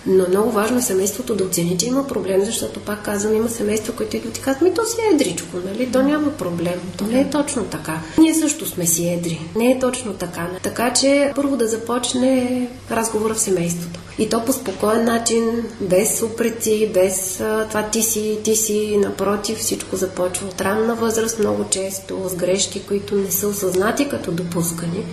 Но 0.07 0.29
много 0.29 0.51
важно 0.51 0.79
е 0.79 0.83
семейството 0.83 1.35
да 1.35 1.45
оцени, 1.45 1.79
че 1.79 1.87
има 1.87 2.07
проблем, 2.07 2.45
защото 2.45 2.81
пак 2.81 3.05
казвам, 3.05 3.35
има 3.35 3.49
семейства, 3.49 3.93
които 3.93 4.17
идват 4.17 4.39
и 4.39 4.41
казват, 4.41 4.63
ми 4.63 4.75
то 4.75 4.85
си 4.85 4.97
е 5.01 5.15
едричко, 5.15 5.57
нали? 5.67 5.93
То 5.93 6.03
няма 6.03 6.31
проблем. 6.31 6.81
То 6.99 7.05
не 7.07 7.21
е 7.21 7.31
точно 7.31 7.65
така. 7.65 8.01
Ние 8.19 8.35
също 8.35 8.67
сме 8.67 8.87
си 8.87 9.09
едри. 9.09 9.41
Не 9.57 9.71
е 9.71 9.79
точно 9.79 10.13
така. 10.13 10.49
Така 10.63 10.93
че 10.93 11.33
първо 11.37 11.57
да 11.57 11.67
започне 11.67 12.69
разговора 12.91 13.35
в 13.35 13.41
семейството. 13.41 14.01
И 14.19 14.29
то 14.29 14.45
по 14.45 14.53
спокоен 14.53 15.05
начин, 15.05 15.65
без 15.81 16.23
упреци, 16.23 16.91
без 16.95 17.41
а, 17.41 17.67
това 17.69 17.83
ти 17.83 18.03
си, 18.03 18.39
ти 18.45 18.57
си, 18.57 18.97
напротив, 18.97 19.59
всичко 19.59 19.97
започва 19.97 20.47
от 20.47 20.61
ранна 20.61 20.95
възраст, 20.95 21.39
много 21.39 21.65
често 21.71 22.29
с 22.29 22.35
грешки, 22.35 22.83
които 22.83 23.15
не 23.15 23.31
са 23.31 23.49
осъзнати 23.49 24.09
като 24.09 24.33
допускани. 24.33 25.05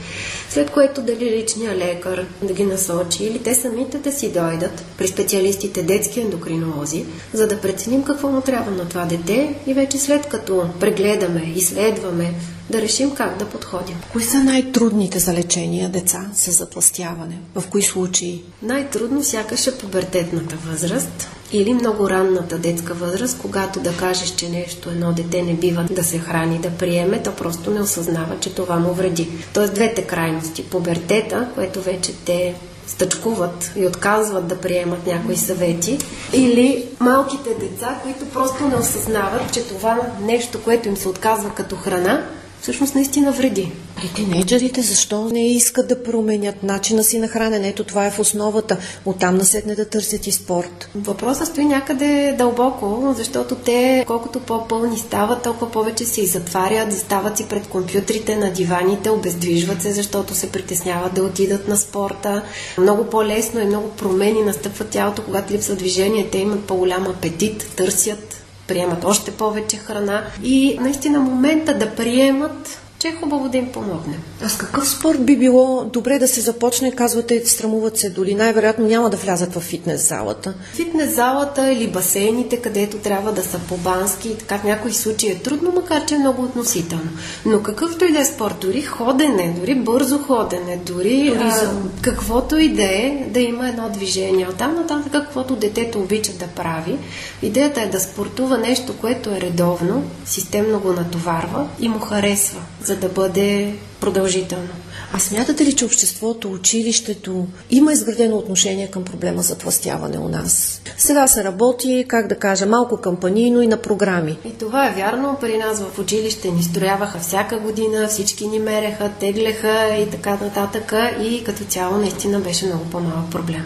След 0.49 0.71
което 0.71 1.01
дали 1.01 1.31
личния 1.31 1.77
лекар 1.77 2.25
да 2.41 2.53
ги 2.53 2.63
насочи 2.63 3.23
или 3.23 3.39
те 3.39 3.55
самите 3.55 3.97
да 3.97 4.11
си 4.11 4.31
дойдат 4.31 4.83
при 4.97 5.07
специалистите 5.07 5.83
детски 5.83 6.21
ендокринолози, 6.21 7.05
за 7.33 7.47
да 7.47 7.61
преценим 7.61 8.03
какво 8.03 8.29
му 8.29 8.41
трябва 8.41 8.71
на 8.71 8.89
това 8.89 9.05
дете 9.05 9.55
и 9.67 9.73
вече 9.73 9.97
след 9.97 10.25
като 10.25 10.65
прегледаме, 10.79 11.53
изследваме, 11.55 12.33
да 12.71 12.81
решим 12.81 13.11
как 13.11 13.37
да 13.37 13.45
подходим. 13.45 13.95
Кои 14.11 14.23
са 14.23 14.43
най-трудните 14.43 15.19
за 15.19 15.33
лечение 15.33 15.89
деца 15.89 16.29
с 16.33 16.51
затластяване? 16.51 17.37
В 17.55 17.63
кои 17.69 17.81
случаи? 17.81 18.43
Най-трудно 18.61 19.23
сякаш 19.23 19.67
е 19.67 19.77
пубертетната 19.77 20.55
възраст 20.55 21.29
или 21.51 21.73
много 21.73 22.09
ранната 22.09 22.57
детска 22.57 22.93
възраст, 22.93 23.37
когато 23.41 23.79
да 23.79 23.97
кажеш, 23.97 24.29
че 24.29 24.49
нещо 24.49 24.89
едно 24.89 25.13
дете 25.13 25.41
не 25.41 25.53
бива 25.53 25.85
да 25.91 26.03
се 26.03 26.19
храни, 26.19 26.59
да 26.59 26.69
приеме, 26.69 27.23
то 27.23 27.35
просто 27.35 27.71
не 27.71 27.81
осъзнава, 27.81 28.39
че 28.39 28.55
това 28.55 28.75
му 28.75 28.93
вреди. 28.93 29.29
Тоест 29.53 29.73
двете 29.73 30.01
крайности. 30.01 30.63
Пубертета, 30.63 31.47
което 31.55 31.81
вече 31.81 32.13
те 32.25 32.55
стъчкуват 32.87 33.71
и 33.75 33.85
отказват 33.85 34.47
да 34.47 34.57
приемат 34.57 35.07
някои 35.07 35.37
съвети, 35.37 35.97
или 36.33 36.85
малките 36.99 37.49
деца, 37.59 37.99
които 38.03 38.25
просто 38.25 38.67
не 38.67 38.75
осъзнават, 38.75 39.53
че 39.53 39.63
това 39.63 39.99
нещо, 40.21 40.63
което 40.63 40.87
им 40.87 40.97
се 40.97 41.09
отказва 41.09 41.49
като 41.49 41.75
храна, 41.75 42.25
всъщност 42.61 42.95
наистина 42.95 43.31
вреди. 43.31 43.71
При 43.95 44.07
тинейджерите 44.07 44.81
защо 44.81 45.29
не 45.29 45.47
искат 45.47 45.87
да 45.87 46.03
променят 46.03 46.63
начина 46.63 47.03
си 47.03 47.19
на 47.19 47.27
хранене? 47.27 47.67
Ето 47.67 47.83
това 47.83 48.05
е 48.05 48.11
в 48.11 48.19
основата. 48.19 48.77
Оттам 49.05 49.35
насетне 49.35 49.75
да 49.75 49.89
търсят 49.89 50.27
и 50.27 50.31
спорт. 50.31 50.89
Въпросът 50.95 51.47
стои 51.47 51.65
някъде 51.65 52.35
дълбоко, 52.37 53.13
защото 53.17 53.55
те 53.55 54.03
колкото 54.07 54.39
по-пълни 54.39 54.97
стават, 54.97 55.43
толкова 55.43 55.71
повече 55.71 56.05
се 56.05 56.21
и 56.21 56.27
затварят, 56.27 56.91
застават 56.91 57.37
си 57.37 57.45
пред 57.49 57.67
компютрите 57.67 58.35
на 58.35 58.51
диваните, 58.51 59.09
обездвижват 59.09 59.81
се, 59.81 59.91
защото 59.91 60.35
се 60.35 60.51
притесняват 60.51 61.13
да 61.13 61.23
отидат 61.23 61.67
на 61.67 61.77
спорта. 61.77 62.43
Много 62.77 63.03
по-лесно 63.03 63.59
и 63.59 63.65
много 63.65 63.89
промени 63.89 64.41
настъпват 64.41 64.89
тялото, 64.89 65.23
когато 65.23 65.53
липсва 65.53 65.75
движение. 65.75 66.29
Те 66.31 66.37
имат 66.37 66.65
по-голям 66.65 67.07
апетит, 67.07 67.65
търсят 67.75 68.40
приемат 68.71 69.03
още 69.05 69.31
повече 69.31 69.77
храна 69.77 70.23
и 70.43 70.77
наистина 70.81 71.19
момента 71.19 71.77
да 71.77 71.95
приемат 71.95 72.79
че 73.01 73.07
е 73.07 73.15
хубаво 73.15 73.49
да 73.49 73.57
им 73.57 73.71
помогне. 73.71 74.19
А 74.43 74.49
с 74.49 74.57
какъв 74.57 74.89
спорт 74.89 75.25
би 75.25 75.37
било 75.37 75.85
добре 75.85 76.19
да 76.19 76.27
се 76.27 76.41
започне? 76.41 76.91
Казвате, 76.91 77.45
страмуват 77.45 77.97
се 77.97 78.09
дори. 78.09 78.35
Най-вероятно 78.35 78.87
няма 78.87 79.09
да 79.09 79.17
влязат 79.17 79.55
в 79.55 79.59
фитнес 79.59 80.07
залата. 80.07 80.53
Фитнес 80.73 81.15
залата 81.15 81.71
или 81.71 81.87
басейните, 81.87 82.57
където 82.57 82.97
трябва 82.97 83.31
да 83.31 83.43
са 83.43 83.59
по-бански. 83.59 84.37
Така 84.37 84.57
в 84.57 84.63
някои 84.63 84.93
случаи 84.93 85.29
е 85.29 85.39
трудно, 85.39 85.71
макар 85.75 86.05
че 86.05 86.15
е 86.15 86.19
много 86.19 86.43
относително. 86.43 87.09
Но 87.45 87.63
какъвто 87.63 88.05
и 88.05 88.11
да 88.11 88.19
е 88.19 88.25
спорт, 88.25 88.55
дори 88.61 88.81
ходене, 88.81 89.55
дори 89.59 89.75
бързо 89.75 90.17
ходене, 90.17 90.79
дори 90.85 91.37
а, 91.39 91.71
каквото 92.01 92.57
и 92.57 92.69
да 92.69 92.83
е, 92.83 93.25
да 93.29 93.39
има 93.39 93.69
едно 93.69 93.89
движение. 93.89 94.47
Оттам 94.49 94.75
нататък 94.75 95.11
каквото 95.11 95.55
детето 95.55 95.99
обича 95.99 96.31
да 96.31 96.47
прави. 96.47 96.97
Идеята 97.41 97.81
е 97.81 97.89
да 97.89 97.99
спортува 97.99 98.57
нещо, 98.57 98.93
което 99.01 99.29
е 99.29 99.41
редовно, 99.41 100.03
системно 100.25 100.79
го 100.79 100.93
натоварва 100.93 101.67
и 101.79 101.89
му 101.89 101.99
харесва 101.99 102.61
за 102.83 102.95
да 102.95 103.09
бъде 103.09 103.73
продължително. 103.99 104.69
А 105.13 105.19
смятате 105.19 105.65
ли, 105.65 105.73
че 105.73 105.85
обществото, 105.85 106.51
училището 106.51 107.47
има 107.69 107.93
изградено 107.93 108.37
отношение 108.37 108.87
към 108.87 109.03
проблема 109.03 109.41
за 109.41 109.57
тластяване 109.57 110.17
у 110.17 110.27
нас? 110.27 110.81
Сега 110.97 111.27
се 111.27 111.43
работи, 111.43 112.05
как 112.07 112.27
да 112.27 112.35
кажа, 112.35 112.65
малко 112.65 112.97
кампанийно 112.97 113.61
и 113.61 113.67
на 113.67 113.77
програми. 113.77 114.37
И 114.45 114.57
това 114.57 114.87
е 114.87 114.91
вярно. 114.91 115.37
При 115.41 115.57
нас 115.57 115.81
в 115.81 115.99
училище 115.99 116.51
ни 116.51 116.63
строяваха 116.63 117.19
всяка 117.19 117.59
година, 117.59 118.07
всички 118.07 118.47
ни 118.47 118.59
мереха, 118.59 119.11
теглеха 119.19 119.95
и 120.07 120.09
така 120.09 120.37
нататък. 120.41 120.93
И 121.23 121.43
като 121.43 121.63
цяло 121.63 121.97
наистина 121.97 122.39
беше 122.39 122.65
много 122.65 122.85
по-малък 122.85 123.31
проблем. 123.31 123.65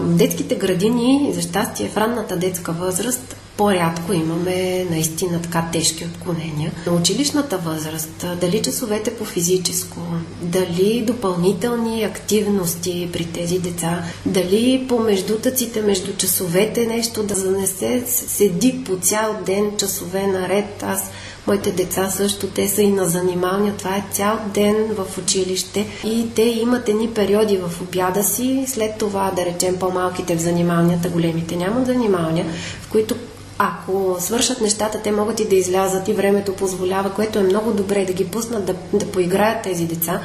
Детските 0.00 0.54
градини, 0.54 1.32
за 1.34 1.42
щастие, 1.42 1.88
в 1.88 1.96
ранната 1.96 2.36
детска 2.36 2.72
възраст 2.72 3.36
по-рядко 3.56 4.12
имаме 4.12 4.86
наистина 4.90 5.42
така 5.42 5.68
тежки 5.72 6.04
отклонения. 6.04 6.72
На 6.86 6.92
училищната 6.92 7.58
възраст, 7.58 8.26
дали 8.40 8.62
часовете 8.62 9.14
по 9.14 9.24
физическо, 9.24 10.00
дали 10.42 11.04
допълнителни 11.06 12.04
активности 12.04 13.08
при 13.12 13.24
тези 13.24 13.58
деца, 13.58 14.02
дали 14.26 14.86
по 14.88 14.98
междутъците 14.98 15.82
между 15.82 16.16
часовете 16.16 16.86
нещо 16.86 17.22
да 17.22 17.34
занесе, 17.34 18.02
седи 18.06 18.84
по 18.84 18.96
цял 18.96 19.36
ден 19.46 19.72
часове 19.78 20.26
наред. 20.26 20.82
Аз 20.82 21.10
Моите 21.46 21.70
деца 21.72 22.10
също, 22.10 22.46
те 22.46 22.68
са 22.68 22.82
и 22.82 22.90
на 22.90 23.04
занималния. 23.08 23.74
Това 23.76 23.96
е 23.96 24.04
цял 24.10 24.38
ден 24.54 24.76
в 24.96 25.18
училище 25.18 25.86
и 26.04 26.26
те 26.34 26.42
имат 26.42 26.88
едни 26.88 27.08
периоди 27.08 27.56
в 27.56 27.80
обяда 27.80 28.24
си, 28.24 28.64
след 28.66 28.98
това, 28.98 29.32
да 29.36 29.44
речем, 29.44 29.76
по-малките 29.78 30.36
в 30.36 30.40
занималнията, 30.40 31.08
големите 31.08 31.56
нямат 31.56 31.86
занималния, 31.86 32.46
в 32.82 32.88
които 32.88 33.16
ако 33.62 34.16
свършат 34.20 34.60
нещата, 34.60 35.00
те 35.02 35.12
могат 35.12 35.40
и 35.40 35.48
да 35.48 35.54
излязат 35.54 36.08
и 36.08 36.12
времето 36.12 36.56
позволява, 36.56 37.10
което 37.10 37.38
е 37.38 37.42
много 37.42 37.72
добре 37.72 38.04
да 38.04 38.12
ги 38.12 38.24
пуснат 38.24 38.64
да, 38.64 38.74
да 38.92 39.06
поиграят 39.06 39.62
тези 39.62 39.84
деца. 39.84 40.20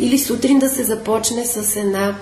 Или 0.00 0.18
сутрин 0.18 0.58
да 0.58 0.68
се 0.68 0.84
започне 0.84 1.46
с 1.46 1.76
една 1.76 2.14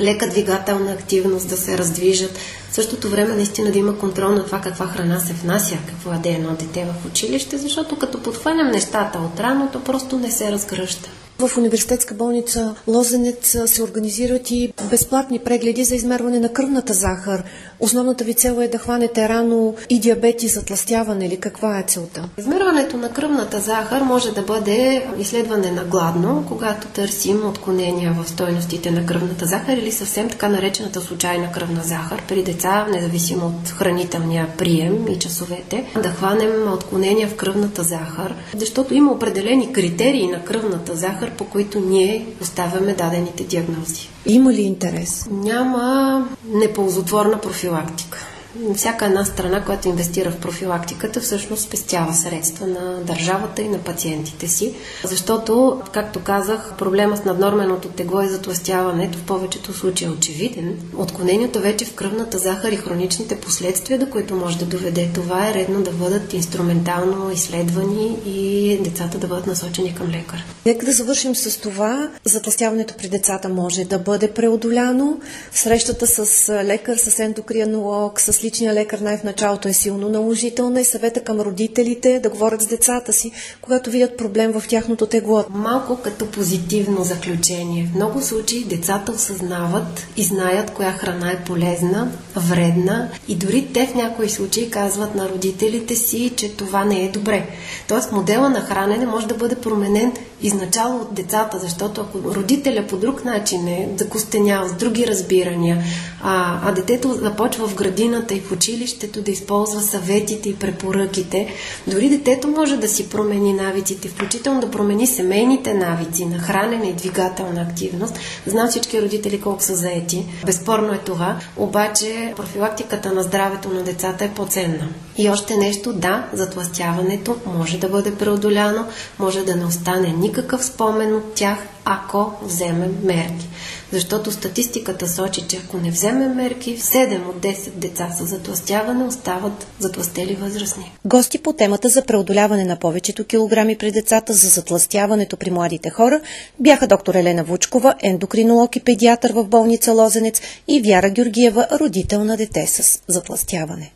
лека 0.00 0.28
двигателна 0.28 0.92
активност, 0.92 1.48
да 1.48 1.56
се 1.56 1.78
раздвижат. 1.78 2.38
В 2.70 2.74
същото 2.74 3.08
време 3.08 3.34
наистина 3.34 3.72
да 3.72 3.78
има 3.78 3.98
контрол 3.98 4.28
на 4.28 4.46
това 4.46 4.60
каква 4.60 4.86
храна 4.86 5.20
се 5.20 5.32
внася, 5.32 5.78
какво 5.86 6.12
яде 6.12 6.28
едно 6.28 6.50
дете 6.50 6.84
в 6.84 7.06
училище, 7.06 7.58
защото 7.58 7.98
като 7.98 8.22
подхваням 8.22 8.70
нещата 8.70 9.18
от 9.18 9.40
рано, 9.40 9.68
то 9.72 9.84
просто 9.84 10.18
не 10.18 10.30
се 10.30 10.52
разгръща. 10.52 11.10
В 11.40 11.58
университетска 11.58 12.14
болница 12.14 12.74
Лозенец 12.88 13.56
се 13.66 13.82
организират 13.82 14.50
и 14.50 14.72
безплатни 14.90 15.38
прегледи 15.38 15.84
за 15.84 15.94
измерване 15.94 16.40
на 16.40 16.48
кръвната 16.48 16.92
захар. 16.92 17.44
Основната 17.80 18.24
ви 18.24 18.34
цел 18.34 18.56
е 18.60 18.68
да 18.68 18.78
хванете 18.78 19.28
рано 19.28 19.74
и 19.90 20.00
диабет 20.00 20.42
и 20.42 20.48
затластяване 20.48 21.26
или 21.26 21.36
каква 21.36 21.78
е 21.78 21.84
целта? 21.86 22.28
Измерването 22.38 22.96
на 22.96 23.12
кръвната 23.12 23.60
захар 23.60 24.02
може 24.02 24.32
да 24.32 24.42
бъде 24.42 25.06
изследване 25.18 25.70
на 25.70 25.84
гладно, 25.84 26.44
когато 26.48 26.86
търсим 26.86 27.48
отклонения 27.48 28.12
в 28.12 28.28
стойностите 28.28 28.90
на 28.90 29.06
кръвната 29.06 29.46
захар 29.46 29.76
или 29.76 29.92
съвсем 29.92 30.28
така 30.28 30.48
наречената 30.48 31.00
случайна 31.00 31.52
кръвна 31.52 31.82
захар 31.82 32.22
при 32.28 32.42
деца, 32.42 32.86
независимо 32.90 33.46
от 33.46 33.68
хранителния 33.68 34.48
прием 34.58 35.08
и 35.08 35.18
часовете, 35.18 35.90
да 36.02 36.08
хванем 36.08 36.72
отклонения 36.72 37.28
в 37.28 37.36
кръвната 37.36 37.82
захар, 37.82 38.34
защото 38.56 38.94
има 38.94 39.12
определени 39.12 39.72
критерии 39.72 40.26
на 40.26 40.44
кръвната 40.44 40.96
захар, 40.96 41.29
по 41.38 41.44
които 41.44 41.80
ние 41.80 42.26
поставяме 42.38 42.94
дадените 42.94 43.44
диагнози. 43.44 44.08
Има 44.26 44.52
ли 44.52 44.62
интерес? 44.62 45.28
Няма 45.30 46.28
неползотворна 46.44 47.40
профилактика 47.40 48.29
всяка 48.76 49.04
една 49.06 49.24
страна, 49.24 49.64
която 49.64 49.88
инвестира 49.88 50.30
в 50.30 50.36
профилактиката, 50.36 51.20
всъщност 51.20 51.62
спестява 51.62 52.14
средства 52.14 52.66
на 52.66 53.00
държавата 53.04 53.62
и 53.62 53.68
на 53.68 53.78
пациентите 53.78 54.48
си. 54.48 54.74
Защото, 55.04 55.80
както 55.92 56.20
казах, 56.20 56.74
проблема 56.78 57.16
с 57.16 57.24
наднорменото 57.24 57.88
тегло 57.88 58.20
и 58.20 58.28
затластяването 58.28 59.18
в 59.18 59.22
повечето 59.22 59.72
случаи 59.72 60.06
е 60.06 60.10
очевиден. 60.10 60.78
Отклонението 60.96 61.60
вече 61.60 61.84
в 61.84 61.94
кръвната 61.94 62.38
захар 62.38 62.72
и 62.72 62.76
хроничните 62.76 63.40
последствия, 63.40 63.98
до 63.98 64.10
които 64.10 64.34
може 64.34 64.58
да 64.58 64.64
доведе 64.64 65.10
това, 65.14 65.48
е 65.48 65.54
редно 65.54 65.82
да 65.82 65.90
бъдат 65.90 66.32
инструментално 66.32 67.30
изследвани 67.30 68.16
и 68.26 68.78
децата 68.84 69.18
да 69.18 69.26
бъдат 69.26 69.46
насочени 69.46 69.94
към 69.94 70.08
лекар. 70.08 70.44
Нека 70.66 70.86
да 70.86 70.92
завършим 70.92 71.36
с 71.36 71.60
това. 71.60 72.10
Затластяването 72.24 72.94
при 72.98 73.08
децата 73.08 73.48
може 73.48 73.84
да 73.84 73.98
бъде 73.98 74.30
преодоляно. 74.30 75.20
Срещата 75.52 76.06
с 76.06 76.48
лекар, 76.64 76.96
с 76.96 77.18
ендокринолог, 77.18 78.20
с 78.20 78.39
личния 78.44 78.74
лекар 78.74 78.98
най 78.98 79.18
в 79.18 79.24
началото 79.24 79.68
е 79.68 79.72
силно 79.72 80.08
наложителна 80.08 80.80
и 80.80 80.84
съвета 80.84 81.20
към 81.20 81.40
родителите 81.40 82.20
да 82.22 82.30
говорят 82.30 82.62
с 82.62 82.66
децата 82.66 83.12
си, 83.12 83.32
когато 83.62 83.90
видят 83.90 84.16
проблем 84.16 84.52
в 84.52 84.68
тяхното 84.68 85.06
тегло. 85.06 85.44
Малко 85.50 85.96
като 85.96 86.26
позитивно 86.26 87.04
заключение. 87.04 87.88
В 87.92 87.94
много 87.94 88.20
случаи 88.20 88.64
децата 88.64 89.12
осъзнават 89.12 90.06
и 90.16 90.22
знаят 90.22 90.70
коя 90.70 90.92
храна 90.92 91.30
е 91.30 91.44
полезна, 91.44 92.12
вредна 92.36 93.08
и 93.28 93.34
дори 93.34 93.68
те 93.74 93.86
в 93.86 93.94
някои 93.94 94.28
случаи 94.28 94.70
казват 94.70 95.14
на 95.14 95.28
родителите 95.28 95.96
си, 95.96 96.32
че 96.36 96.56
това 96.56 96.84
не 96.84 97.04
е 97.04 97.10
добре. 97.10 97.46
Тоест 97.88 98.12
модела 98.12 98.50
на 98.50 98.60
хранене 98.60 99.06
може 99.06 99.26
да 99.26 99.34
бъде 99.34 99.56
променен 99.56 100.12
изначало 100.42 101.00
от 101.00 101.14
децата, 101.14 101.58
защото 101.58 102.00
ако 102.00 102.34
родителя 102.34 102.86
по 102.86 102.96
друг 102.96 103.24
начин 103.24 103.68
е 103.68 103.88
закостенял 103.96 104.68
с 104.68 104.72
други 104.72 105.06
разбирания, 105.06 105.84
а, 106.22 106.60
а 106.64 106.72
детето 106.72 107.12
започва 107.12 107.68
в 107.68 107.74
градината 107.74 108.29
и 108.34 108.40
в 108.40 108.52
училището 108.52 109.22
да 109.22 109.30
използва 109.30 109.80
съветите 109.80 110.48
и 110.48 110.56
препоръките, 110.56 111.48
дори 111.86 112.08
детето 112.08 112.48
може 112.48 112.76
да 112.76 112.88
си 112.88 113.08
промени 113.08 113.52
навиците, 113.52 114.08
включително 114.08 114.60
да 114.60 114.70
промени 114.70 115.06
семейните 115.06 115.74
навици 115.74 116.24
на 116.24 116.38
хранене 116.38 116.88
и 116.88 116.92
двигателна 116.92 117.62
активност. 117.62 118.18
Знам 118.46 118.68
всички 118.68 119.02
родители 119.02 119.40
колко 119.40 119.62
са 119.62 119.76
заети. 119.76 120.26
Безспорно 120.46 120.92
е 120.92 120.98
това, 120.98 121.38
обаче 121.56 122.32
профилактиката 122.36 123.12
на 123.12 123.22
здравето 123.22 123.68
на 123.68 123.82
децата 123.82 124.24
е 124.24 124.34
по-ценна. 124.34 124.88
И 125.16 125.30
още 125.30 125.56
нещо, 125.56 125.92
да, 125.92 126.26
затластяването 126.32 127.36
може 127.46 127.78
да 127.78 127.88
бъде 127.88 128.14
преодоляно, 128.14 128.86
може 129.18 129.44
да 129.44 129.56
не 129.56 129.64
остане 129.64 130.08
никакъв 130.08 130.64
спомен 130.64 131.14
от 131.14 131.34
тях, 131.34 131.58
ако 131.90 132.32
вземем 132.42 132.98
мерки. 133.02 133.48
Защото 133.92 134.32
статистиката 134.32 135.08
сочи, 135.08 135.44
че 135.48 135.56
ако 135.64 135.76
не 135.76 135.90
вземем 135.90 136.34
мерки, 136.34 136.78
7 136.78 137.28
от 137.28 137.36
10 137.36 137.70
деца 137.70 138.08
с 138.18 138.26
затластяване 138.26 139.04
остават 139.04 139.66
затластели 139.78 140.34
възрастни. 140.34 140.92
Гости 141.04 141.38
по 141.38 141.52
темата 141.52 141.88
за 141.88 142.02
преодоляване 142.02 142.64
на 142.64 142.76
повечето 142.76 143.24
килограми 143.24 143.76
при 143.78 143.92
децата 143.92 144.32
за 144.32 144.48
затластяването 144.48 145.36
при 145.36 145.50
младите 145.50 145.90
хора 145.90 146.20
бяха 146.60 146.86
доктор 146.86 147.14
Елена 147.14 147.44
Вучкова, 147.44 147.94
ендокринолог 148.02 148.76
и 148.76 148.80
педиатър 148.80 149.32
в 149.32 149.44
болница 149.44 149.92
Лозенец 149.92 150.40
и 150.68 150.82
Вяра 150.82 151.10
Георгиева, 151.10 151.66
родител 151.80 152.24
на 152.24 152.36
дете 152.36 152.66
с 152.66 153.02
затластяване. 153.08 153.92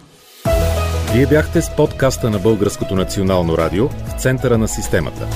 Вие 1.13 1.27
бяхте 1.27 1.63
с 1.63 1.71
подкаста 1.77 2.31
на 2.31 2.39
Българското 2.39 2.95
национално 2.95 3.59
радио 3.59 3.89
в 3.89 4.23
центъра 4.23 4.59
на 4.59 4.69
системата. 4.69 5.29